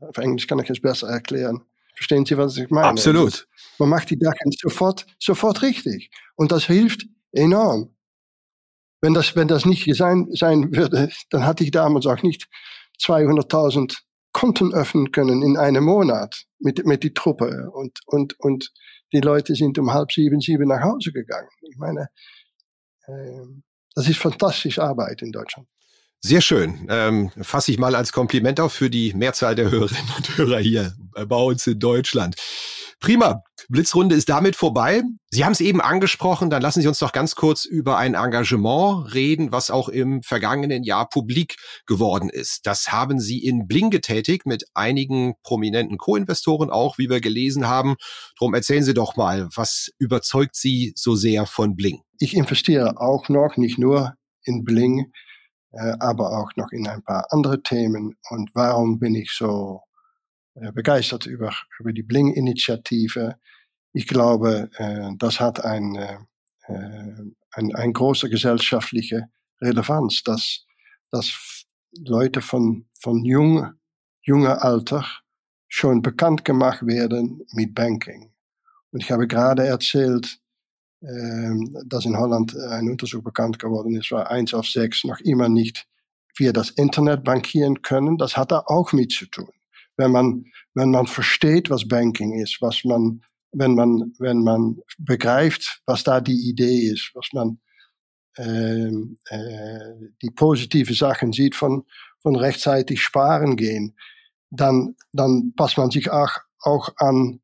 [0.00, 1.64] Auf Englisch kann ich es besser erklären.
[1.94, 2.88] Verstehen Sie, was ich meine?
[2.88, 3.48] Absolut.
[3.78, 6.10] Man macht die Sachen sofort, sofort richtig.
[6.36, 7.94] Und das hilft enorm.
[9.00, 12.48] Wenn das, wenn das nicht sein, sein würde, dann hatte ich damals auch nicht
[13.00, 13.96] 200.000
[14.32, 17.70] Konten öffnen können in einem Monat mit, mit die Truppe.
[17.72, 18.72] Und, und, und
[19.12, 21.48] die Leute sind um halb sieben, sieben nach Hause gegangen.
[21.62, 22.08] Ich meine,
[23.06, 23.46] äh,
[23.94, 25.68] das ist fantastische Arbeit in Deutschland.
[26.20, 26.86] Sehr schön.
[26.90, 30.94] Ähm, Fasse ich mal als Kompliment auf für die Mehrzahl der Hörerinnen und Hörer hier
[31.26, 32.34] bei uns in Deutschland.
[33.00, 33.42] Prima.
[33.68, 35.02] Blitzrunde ist damit vorbei.
[35.30, 39.14] Sie haben es eben angesprochen, dann lassen Sie uns doch ganz kurz über ein Engagement
[39.14, 41.56] reden, was auch im vergangenen Jahr publik
[41.86, 42.66] geworden ist.
[42.66, 47.96] Das haben Sie in Bling getätigt mit einigen prominenten Co-Investoren auch, wie wir gelesen haben.
[48.38, 52.00] Drum erzählen Sie doch mal, was überzeugt Sie so sehr von Bling?
[52.18, 55.12] Ich investiere auch noch, nicht nur in Bling,
[55.72, 58.16] äh, aber auch noch in ein paar andere Themen.
[58.30, 59.82] Und warum bin ich so
[60.74, 63.36] begeistert über, über die Bling-Initiative?
[63.92, 65.98] Ich glaube, äh, das hat ein,
[66.66, 69.28] ein, ein große gesellschaftliche
[69.60, 70.66] Relevanz, dass,
[71.10, 71.64] dass
[71.96, 73.72] Leute von, von jung,
[74.22, 75.04] junger Alter
[75.68, 78.32] schon bekannt gemacht werden mit Banking.
[78.90, 80.38] Und ich habe gerade erzählt,
[81.02, 85.48] ähm, dass in Holland ein Untersuch bekannt geworden ist, war eins auf sechs noch immer
[85.48, 85.86] nicht
[86.36, 88.16] via das Internet bankieren können.
[88.18, 89.50] Das hat da auch mit zu tun.
[89.98, 93.22] Wenn man, wenn man versteht, was Banking ist, was man,
[93.52, 97.60] wenn man, wenn man begreift, was da die Idee ist, was man,
[98.38, 98.88] äh,
[99.34, 101.84] äh, die positive Sachen sieht von,
[102.22, 103.96] von rechtzeitig sparen gehen,
[104.50, 106.30] dann, dann passt man sich auch,
[106.62, 107.40] auch an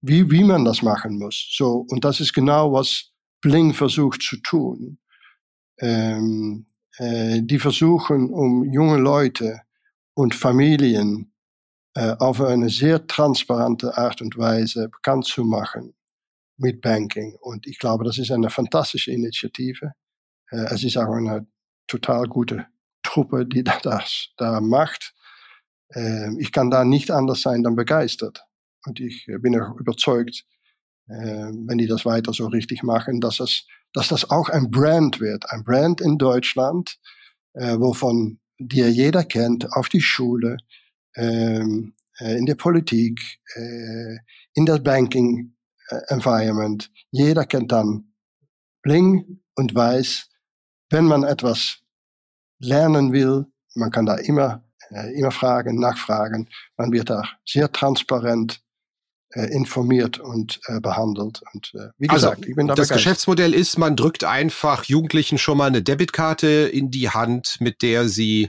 [0.00, 1.48] wie, wie man das machen muss.
[1.56, 4.98] So, und das ist genau, was Bling versucht zu tun.
[5.80, 9.62] Ähm, äh, die versuchen, um junge Leute
[10.14, 11.32] und Familien
[12.18, 15.94] auf eine sehr transparente Art und Weise bekannt zu machen,
[16.56, 17.36] mit Banking.
[17.40, 19.92] Und ich glaube, das ist eine fantastische Initiative.
[20.50, 21.46] Es ist auch eine
[21.88, 22.66] total gute
[23.02, 25.14] Truppe, die das da macht.
[25.94, 28.44] Äh, ich kann da nicht anders sein dann begeistert.
[28.86, 30.44] Und ich bin auch überzeugt,
[31.08, 35.20] äh, wenn die das weiter so richtig machen, dass das, dass das auch ein Brand
[35.20, 35.50] wird.
[35.50, 36.98] Ein Brand in Deutschland,
[37.54, 40.58] wovon dir jeder kennt, auf die Schule,
[41.18, 43.20] ähm, äh, in der Politik,
[43.54, 44.16] äh,
[44.54, 45.54] in der Banking
[45.88, 46.90] äh, Environment.
[47.10, 48.12] Jeder kennt dann
[48.82, 50.28] Bling und weiß,
[50.90, 51.80] wenn man etwas
[52.60, 54.64] lernen will, man kann da immer,
[55.14, 56.48] immer fragen, nachfragen.
[56.76, 58.60] Man wird da sehr transparent
[59.34, 61.42] informiert und äh, behandelt.
[61.52, 62.96] Und äh, wie also, gesagt, ich bin da Das begeistert.
[62.96, 68.08] Geschäftsmodell ist, man drückt einfach Jugendlichen schon mal eine Debitkarte in die Hand, mit der
[68.08, 68.48] sie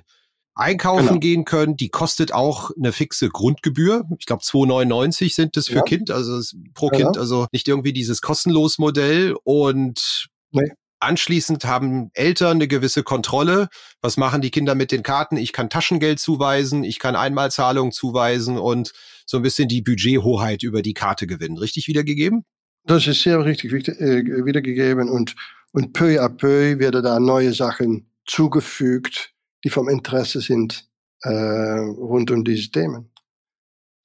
[0.60, 1.20] einkaufen genau.
[1.20, 1.78] gehen können.
[1.78, 4.06] Die kostet auch eine fixe Grundgebühr.
[4.20, 5.82] Ich glaube 2,99 sind es für ja.
[5.82, 6.40] Kind, also
[6.74, 6.90] pro.
[6.90, 9.36] Kind, also nicht irgendwie dieses kostenlos Modell.
[9.44, 10.72] Und nee.
[11.02, 13.70] Anschließend haben Eltern eine gewisse Kontrolle.
[14.02, 15.38] Was machen die Kinder mit den Karten?
[15.38, 18.92] Ich kann Taschengeld zuweisen, ich kann Einmalzahlungen zuweisen und
[19.26, 21.58] so ein bisschen die Budgethoheit über die Karte gewinnen.
[21.58, 22.44] Richtig wiedergegeben?
[22.84, 25.36] Das ist sehr richtig äh, wiedergegeben und,
[25.72, 29.34] und peu à peu werden da neue Sachen zugefügt
[29.64, 30.90] die vom Interesse sind
[31.22, 33.12] äh, rund um diese Themen.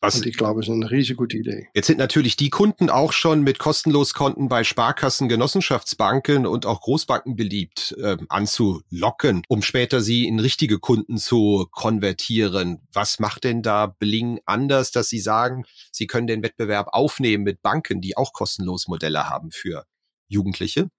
[0.04, 1.68] Was, und ich glaube, es ist eine riesige gute Idee.
[1.74, 7.36] Jetzt sind natürlich die Kunden auch schon mit Kostenloskonten bei Sparkassen, Genossenschaftsbanken und auch Großbanken
[7.36, 12.86] beliebt äh, anzulocken, um später sie in richtige Kunden zu konvertieren.
[12.92, 17.62] Was macht denn da Bling anders, dass Sie sagen, Sie können den Wettbewerb aufnehmen mit
[17.62, 19.86] Banken, die auch kostenlos Modelle haben für
[20.28, 20.90] Jugendliche?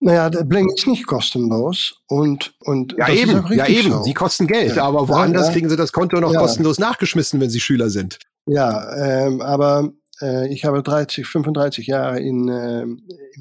[0.00, 4.02] Naja, der Bling ist nicht kostenlos und, und ja eben, ja eben, so.
[4.04, 4.84] sie kosten Geld, ja.
[4.84, 8.18] aber woanders ja, kriegen sie das Konto noch kostenlos nachgeschmissen, wenn sie Schüler sind.
[8.46, 9.90] Ja, ähm, aber
[10.22, 13.00] äh, ich habe 30, 35 Jahre in, äh, im,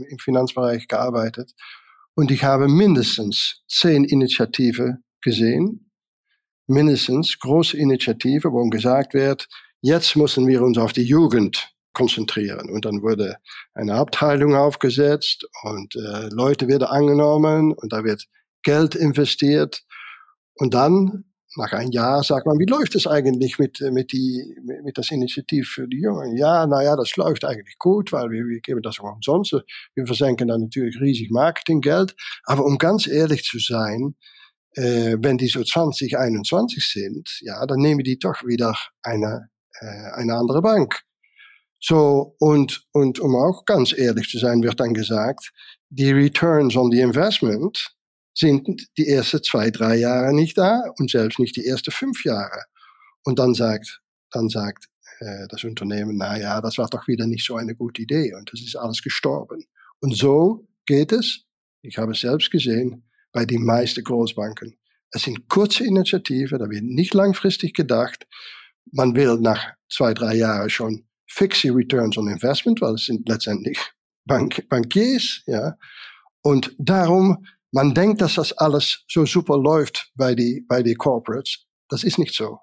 [0.10, 1.54] im Finanzbereich gearbeitet
[2.16, 5.92] und ich habe mindestens zehn Initiativen gesehen,
[6.66, 9.48] mindestens große Initiativen, wo gesagt wird,
[9.82, 12.70] jetzt müssen wir uns auf die Jugend konzentrieren.
[12.70, 13.38] Und dann wurde
[13.74, 18.26] eine Abteilung aufgesetzt und äh, Leute werden angenommen und da wird
[18.62, 19.82] Geld investiert.
[20.56, 21.26] Und dann,
[21.56, 25.70] nach einem Jahr, sagt man, wie läuft es eigentlich mit, mit, die, mit das Initiativ
[25.70, 26.38] für die Jungen?
[26.38, 29.56] Ja, naja, das läuft eigentlich gut, weil wir, wir geben das auch umsonst.
[29.96, 32.16] Wir versenken dann natürlich riesig Marketinggeld.
[32.44, 34.16] Aber um ganz ehrlich zu sein,
[34.76, 40.12] äh, wenn die so 20, 21 sind, ja, dann nehmen die doch wieder eine, äh,
[40.14, 41.08] eine andere Bank.
[41.80, 45.52] So, und, und um auch ganz ehrlich zu sein, wird dann gesagt,
[45.90, 47.94] die Returns on the Investment
[48.34, 52.64] sind die ersten zwei, drei Jahre nicht da und selbst nicht die ersten fünf Jahre.
[53.24, 54.02] Und dann sagt,
[54.32, 54.86] dann sagt
[55.20, 58.52] äh, das Unternehmen, na ja, das war doch wieder nicht so eine gute Idee und
[58.52, 59.66] das ist alles gestorben.
[60.00, 61.46] Und so geht es,
[61.82, 64.78] ich habe es selbst gesehen, bei den meisten Großbanken.
[65.12, 68.28] Es sind kurze Initiativen, da wird nicht langfristig gedacht.
[68.92, 73.80] Man will nach zwei, drei Jahren schon fixe Returns on Investment, weil es sind letztendlich
[74.26, 75.76] Bank Bankiers, ja.
[76.42, 81.66] Und darum, man denkt, dass das alles so super läuft bei die, bei die Corporates.
[81.90, 82.60] Das ist nicht so.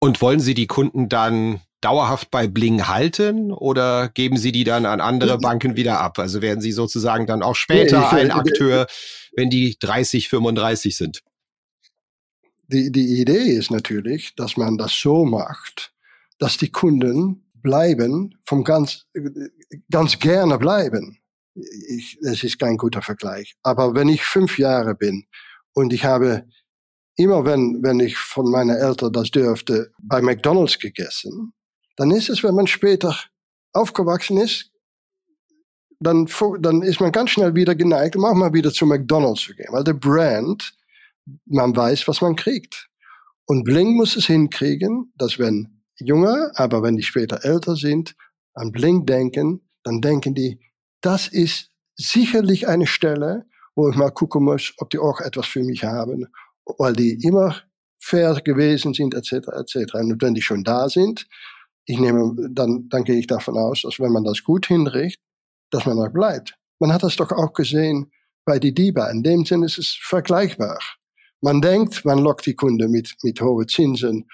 [0.00, 4.86] Und wollen Sie die Kunden dann dauerhaft bei Bling halten oder geben Sie die dann
[4.86, 6.18] an andere Banken wieder ab?
[6.18, 8.86] Also werden Sie sozusagen dann auch später nee, ein Akteur,
[9.36, 11.22] wenn die 30, 35 sind?
[12.68, 15.92] Die, die Idee ist natürlich, dass man das so macht,
[16.38, 19.06] dass die Kunden bleiben, vom ganz,
[19.90, 21.18] ganz gerne bleiben.
[21.54, 23.56] Ich, es ist kein guter Vergleich.
[23.62, 25.26] Aber wenn ich fünf Jahre bin
[25.74, 26.46] und ich habe
[27.16, 31.52] immer, wenn, wenn ich von meinen Eltern das dürfte, bei McDonald's gegessen,
[31.96, 33.16] dann ist es, wenn man später
[33.72, 34.70] aufgewachsen ist,
[36.00, 36.28] dann,
[36.60, 39.68] dann ist man ganz schnell wieder geneigt, um auch mal wieder zu McDonald's zu gehen.
[39.70, 40.74] Weil der Brand,
[41.46, 42.88] man weiß, was man kriegt.
[43.46, 48.14] Und Bling muss es hinkriegen, dass wenn Junge, aber wenn die später älter sind,
[48.54, 50.60] an Blink denken, dann denken die,
[51.00, 55.62] das ist sicherlich eine Stelle, wo ich mal gucken muss, ob die auch etwas für
[55.62, 56.26] mich haben,
[56.78, 57.56] weil die immer
[57.98, 59.94] fair gewesen sind, etc., etc.
[59.94, 61.26] Und wenn die schon da sind,
[61.84, 65.22] ich nehme, dann, dann gehe ich davon aus, dass wenn man das gut hinrichtet,
[65.70, 66.54] dass man da bleibt.
[66.78, 68.12] Man hat das doch auch gesehen
[68.44, 69.10] bei die DIBA.
[69.10, 70.78] In dem Sinne ist es vergleichbar.
[71.40, 74.28] Man denkt, man lockt die Kunden mit, mit hohen Zinsen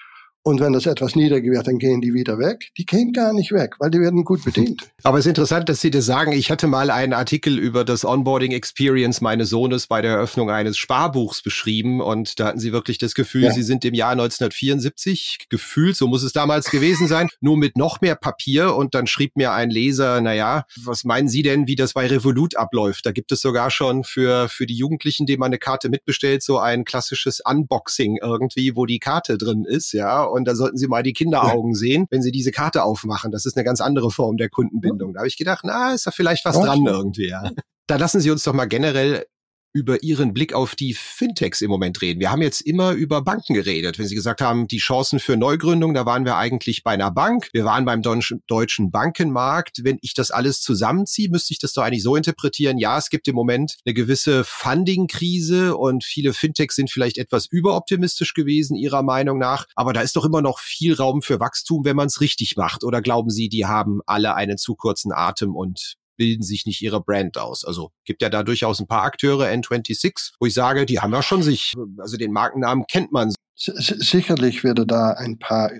[0.44, 2.70] Und wenn das etwas niedriger wird, dann gehen die wieder weg.
[2.78, 4.88] Die gehen gar nicht weg, weil die werden gut bedient.
[5.02, 6.32] Aber es ist interessant, dass Sie das sagen.
[6.32, 10.78] Ich hatte mal einen Artikel über das Onboarding Experience meines Sohnes bei der Eröffnung eines
[10.78, 12.00] Sparbuchs beschrieben.
[12.00, 13.50] Und da hatten Sie wirklich das Gefühl, ja.
[13.52, 18.00] Sie sind im Jahr 1974 gefühlt, so muss es damals gewesen sein, nur mit noch
[18.00, 18.74] mehr Papier.
[18.74, 22.06] Und dann schrieb mir ein Leser, na ja, was meinen Sie denn, wie das bei
[22.06, 23.04] Revolut abläuft?
[23.04, 26.58] Da gibt es sogar schon für, für die Jugendlichen, denen man eine Karte mitbestellt, so
[26.58, 30.27] ein klassisches Unboxing irgendwie, wo die Karte drin ist, ja.
[30.30, 33.30] Und da sollten Sie mal die Kinderaugen sehen, wenn Sie diese Karte aufmachen.
[33.30, 35.14] Das ist eine ganz andere Form der Kundenbindung.
[35.14, 37.50] Da habe ich gedacht, na, ist da vielleicht was dran irgendwie, ja.
[37.86, 39.24] Da lassen Sie uns doch mal generell
[39.72, 42.20] über Ihren Blick auf die Fintechs im Moment reden.
[42.20, 43.98] Wir haben jetzt immer über Banken geredet.
[43.98, 47.48] Wenn Sie gesagt haben, die Chancen für Neugründung, da waren wir eigentlich bei einer Bank.
[47.52, 49.84] Wir waren beim deutschen Bankenmarkt.
[49.84, 52.78] Wenn ich das alles zusammenziehe, müsste ich das doch eigentlich so interpretieren.
[52.78, 58.34] Ja, es gibt im Moment eine gewisse Funding-Krise und viele Fintechs sind vielleicht etwas überoptimistisch
[58.34, 59.66] gewesen, Ihrer Meinung nach.
[59.74, 62.84] Aber da ist doch immer noch viel Raum für Wachstum, wenn man es richtig macht.
[62.84, 67.02] Oder glauben Sie, die haben alle einen zu kurzen Atem und bilden sich nicht ihre
[67.02, 67.64] Brand aus.
[67.64, 71.22] Also gibt ja da durchaus ein paar Akteure, N26, wo ich sage, die haben ja
[71.22, 73.32] schon sich, also den Markennamen kennt man.
[73.56, 75.70] Sicherlich würde da ein paar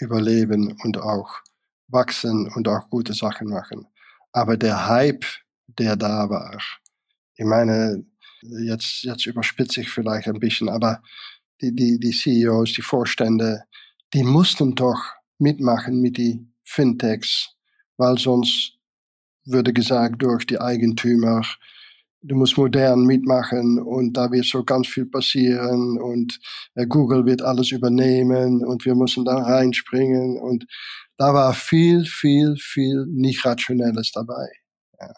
[0.00, 1.40] überleben und auch
[1.88, 3.86] wachsen und auch gute Sachen machen.
[4.32, 5.24] Aber der Hype,
[5.66, 6.56] der da war,
[7.36, 8.04] ich meine,
[8.42, 11.02] jetzt, jetzt überspitze ich vielleicht ein bisschen, aber
[11.60, 13.64] die, die, die CEOs, die Vorstände,
[14.14, 15.00] die mussten doch
[15.38, 17.50] mitmachen mit die Fintechs,
[17.96, 18.77] weil sonst
[19.48, 21.42] würde gesagt durch die Eigentümer,
[22.22, 26.38] du musst modern mitmachen und da wird so ganz viel passieren und
[26.74, 30.66] äh, Google wird alles übernehmen und wir müssen da reinspringen und
[31.16, 34.48] da war viel, viel, viel nicht Rationelles dabei.
[35.00, 35.12] Ja.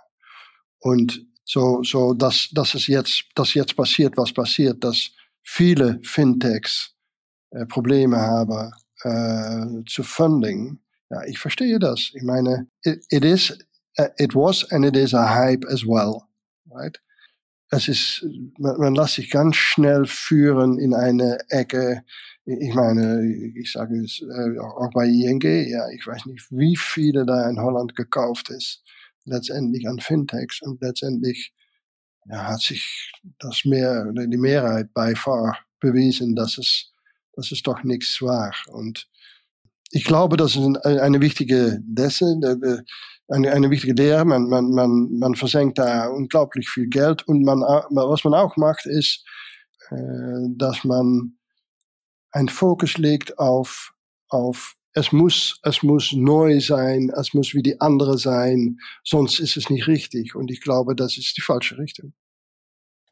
[0.81, 5.11] Und so, so, dass, dass es jetzt, dass jetzt passiert, was passiert, dass
[5.43, 6.95] viele Fintechs
[7.51, 8.73] äh, Probleme haben
[9.03, 10.79] äh, zu Funding.
[11.11, 12.13] Ja, ich verstehe das.
[12.15, 13.59] Ich meine, it, it is
[13.97, 16.29] it was and it is a hype as well,
[16.71, 16.99] right?
[17.73, 18.27] Es ist,
[18.59, 22.03] man, man lässt sich ganz schnell führen in eine Ecke.
[22.45, 23.25] Ich meine,
[23.55, 27.61] ich sage es äh, auch bei ING, ja, ich weiß nicht, wie viele da in
[27.61, 28.83] Holland gekauft ist,
[29.25, 31.53] letztendlich an Fintechs und letztendlich
[32.27, 36.93] ja, hat sich das mehr, die Mehrheit bei far bewiesen, dass es,
[37.35, 38.53] dass es doch nichts war.
[38.69, 39.09] Und
[39.93, 42.37] ich glaube, das ist eine wichtige Desse,
[43.31, 44.25] eine, eine wichtige Lehre.
[44.25, 47.27] Man, man, man, man versenkt da unglaublich viel Geld.
[47.27, 49.25] Und man, was man auch macht, ist,
[49.91, 51.39] äh, dass man
[52.33, 53.93] einen Fokus legt auf,
[54.29, 59.57] auf es muss, es muss neu sein, es muss wie die andere sein, sonst ist
[59.57, 60.35] es nicht richtig.
[60.35, 62.13] Und ich glaube, das ist die falsche Richtung.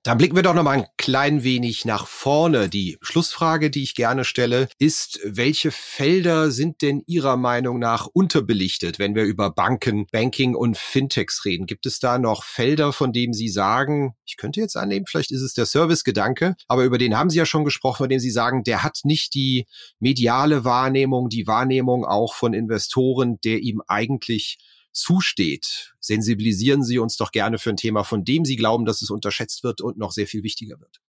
[0.08, 2.70] Dann blicken wir doch noch mal ein klein wenig nach vorne.
[2.70, 8.98] Die Schlussfrage, die ich gerne stelle, ist, welche Felder sind denn Ihrer Meinung nach unterbelichtet,
[8.98, 11.66] wenn wir über Banken, Banking und Fintechs reden?
[11.66, 15.42] Gibt es da noch Felder, von denen Sie sagen, ich könnte jetzt annehmen, vielleicht ist
[15.42, 18.64] es der Servicegedanke, aber über den haben Sie ja schon gesprochen, von dem Sie sagen,
[18.64, 19.66] der hat nicht die
[20.00, 24.56] mediale Wahrnehmung, die Wahrnehmung auch von Investoren, der ihm eigentlich
[24.98, 25.94] zusteht.
[26.00, 29.64] Sensibilisieren Sie uns doch gerne für ein Thema, von dem Sie glauben, dass es unterschätzt
[29.64, 31.00] wird und noch sehr viel wichtiger wird.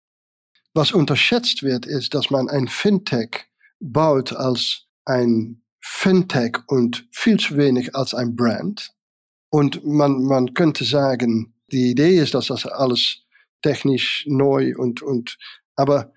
[0.75, 3.47] Was unterschätzt wird, ist, dass man ein Fintech
[3.81, 8.91] baut als ein Fintech und viel zu wenig als ein Brand.
[9.51, 13.23] Und man, man könnte sagen, die Idee ist, dass das alles
[13.63, 15.39] technisch neu und, und,
[15.75, 16.13] aber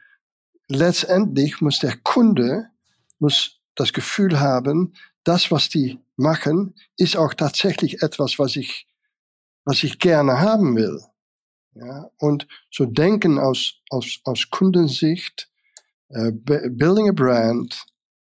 [0.67, 2.67] letztendlich muss der Kunde,
[3.19, 4.93] muss das Gefühl haben,
[5.24, 8.88] das, was die machen, ist auch tatsächlich etwas, was ich,
[9.65, 11.01] was ich gerne haben will.
[11.74, 15.49] Ja, und so denken aus, aus, aus Kundensicht,
[16.09, 17.86] uh, building a brand,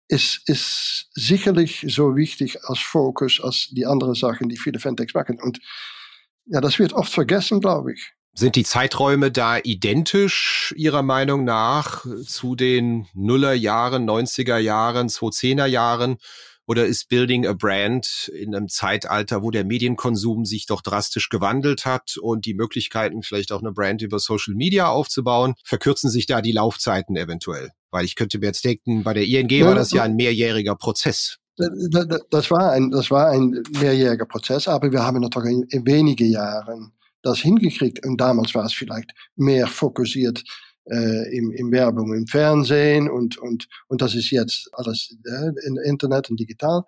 [0.08, 5.38] ist, ist sicherlich so wichtig als Fokus als die anderen Sachen, die viele Fintechs machen.
[5.40, 5.58] Und
[6.46, 8.12] ja, das wird oft vergessen, glaube ich.
[8.32, 16.18] Sind die Zeiträume da identisch Ihrer Meinung nach zu den Nullerjahren, 90er Jahren, 2010er Jahren?
[16.66, 21.86] Oder ist Building a Brand in einem Zeitalter, wo der Medienkonsum sich doch drastisch gewandelt
[21.86, 26.42] hat und die Möglichkeiten, vielleicht auch eine Brand über Social Media aufzubauen, verkürzen sich da
[26.42, 27.70] die Laufzeiten eventuell?
[27.90, 30.74] Weil ich könnte mir jetzt denken, bei der ING ja, war das ja ein mehrjähriger
[30.74, 31.38] Prozess.
[31.56, 36.26] Das war ein, das war ein mehrjähriger Prozess, aber wir haben natürlich in, in wenige
[36.26, 36.92] Jahren
[37.22, 38.04] das hingekriegt.
[38.04, 40.42] Und damals war es vielleicht mehr fokussiert
[40.90, 45.76] äh, im, im Werbung im Fernsehen und, und, und das ist jetzt alles äh, in
[45.76, 46.82] Internet und digital.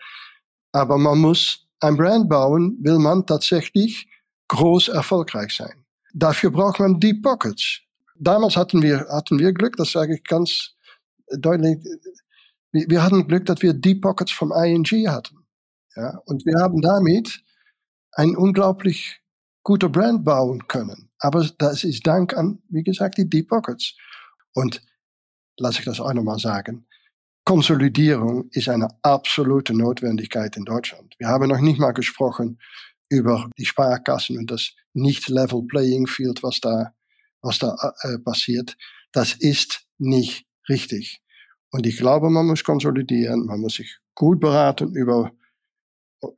[0.72, 4.09] Aber man muss ein Brand bauen, will man tatsächlich
[4.49, 5.84] groß erfolgreich sein.
[6.14, 7.80] Dafür braucht man Deep Pockets.
[8.16, 10.74] Damals hatten wir, hatten wir Glück, das sage ich ganz
[11.36, 11.78] deutlich.
[12.72, 15.46] wir, hatten Glück, dass wir Deep Pockets vom ING hatten.
[15.94, 17.42] Ja, und wir haben damit
[18.12, 19.20] ein unglaublich
[19.62, 21.07] guter Brand bauen können.
[21.21, 23.95] Aber das ist Dank an, wie gesagt, die Deep Pockets.
[24.55, 24.83] Und
[25.59, 26.87] lass ich das auch nochmal sagen.
[27.45, 31.14] Konsolidierung ist eine absolute Notwendigkeit in Deutschland.
[31.19, 32.59] Wir haben noch nicht mal gesprochen
[33.09, 36.95] über die Sparkassen und das nicht Level Playing Field, was da,
[37.41, 38.77] was da äh, passiert.
[39.12, 41.23] Das ist nicht richtig.
[41.71, 45.33] Und ich glaube, man muss konsolidieren, man muss sich gut beraten über,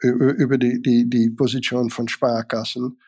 [0.03, 3.01] über die, die, die Position von Sparkassen.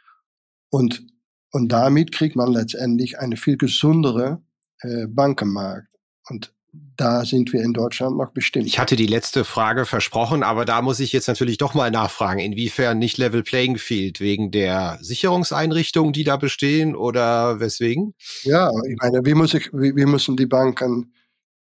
[0.70, 1.06] Und,
[1.52, 4.42] und damit kriegt man letztendlich eine viel gesundere
[4.80, 5.88] äh, Bankenmarkt.
[6.28, 6.52] Und
[6.96, 8.66] da sind wir in Deutschland noch bestimmt.
[8.66, 12.40] Ich hatte die letzte Frage versprochen, aber da muss ich jetzt natürlich doch mal nachfragen,
[12.40, 18.14] inwiefern nicht Level Playing Field wegen der Sicherungseinrichtungen, die da bestehen oder weswegen?
[18.44, 21.12] Ja, ich meine, wie, muss ich, wie, wie müssen die Banken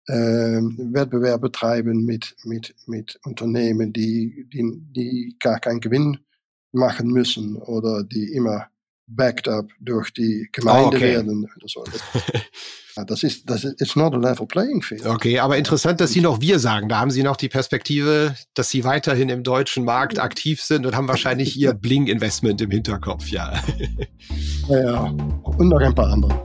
[0.06, 4.64] äh, Wettbewerb betreiben mit, mit, mit Unternehmen, die, die,
[4.96, 6.18] die gar keinen Gewinn
[6.72, 8.71] machen müssen oder die immer
[9.16, 11.00] backed up durch die Gemeinde oh, okay.
[11.00, 11.48] werden.
[11.56, 11.84] Oder so.
[13.06, 15.06] Das ist, das ist it's not a level playing field.
[15.06, 16.90] Okay, aber interessant, dass Sie noch wir sagen.
[16.90, 20.94] Da haben Sie noch die Perspektive, dass Sie weiterhin im deutschen Markt aktiv sind und
[20.94, 23.62] haben wahrscheinlich Ihr Bling-Investment im Hinterkopf, ja.
[24.68, 26.44] Ja, und noch ein paar andere.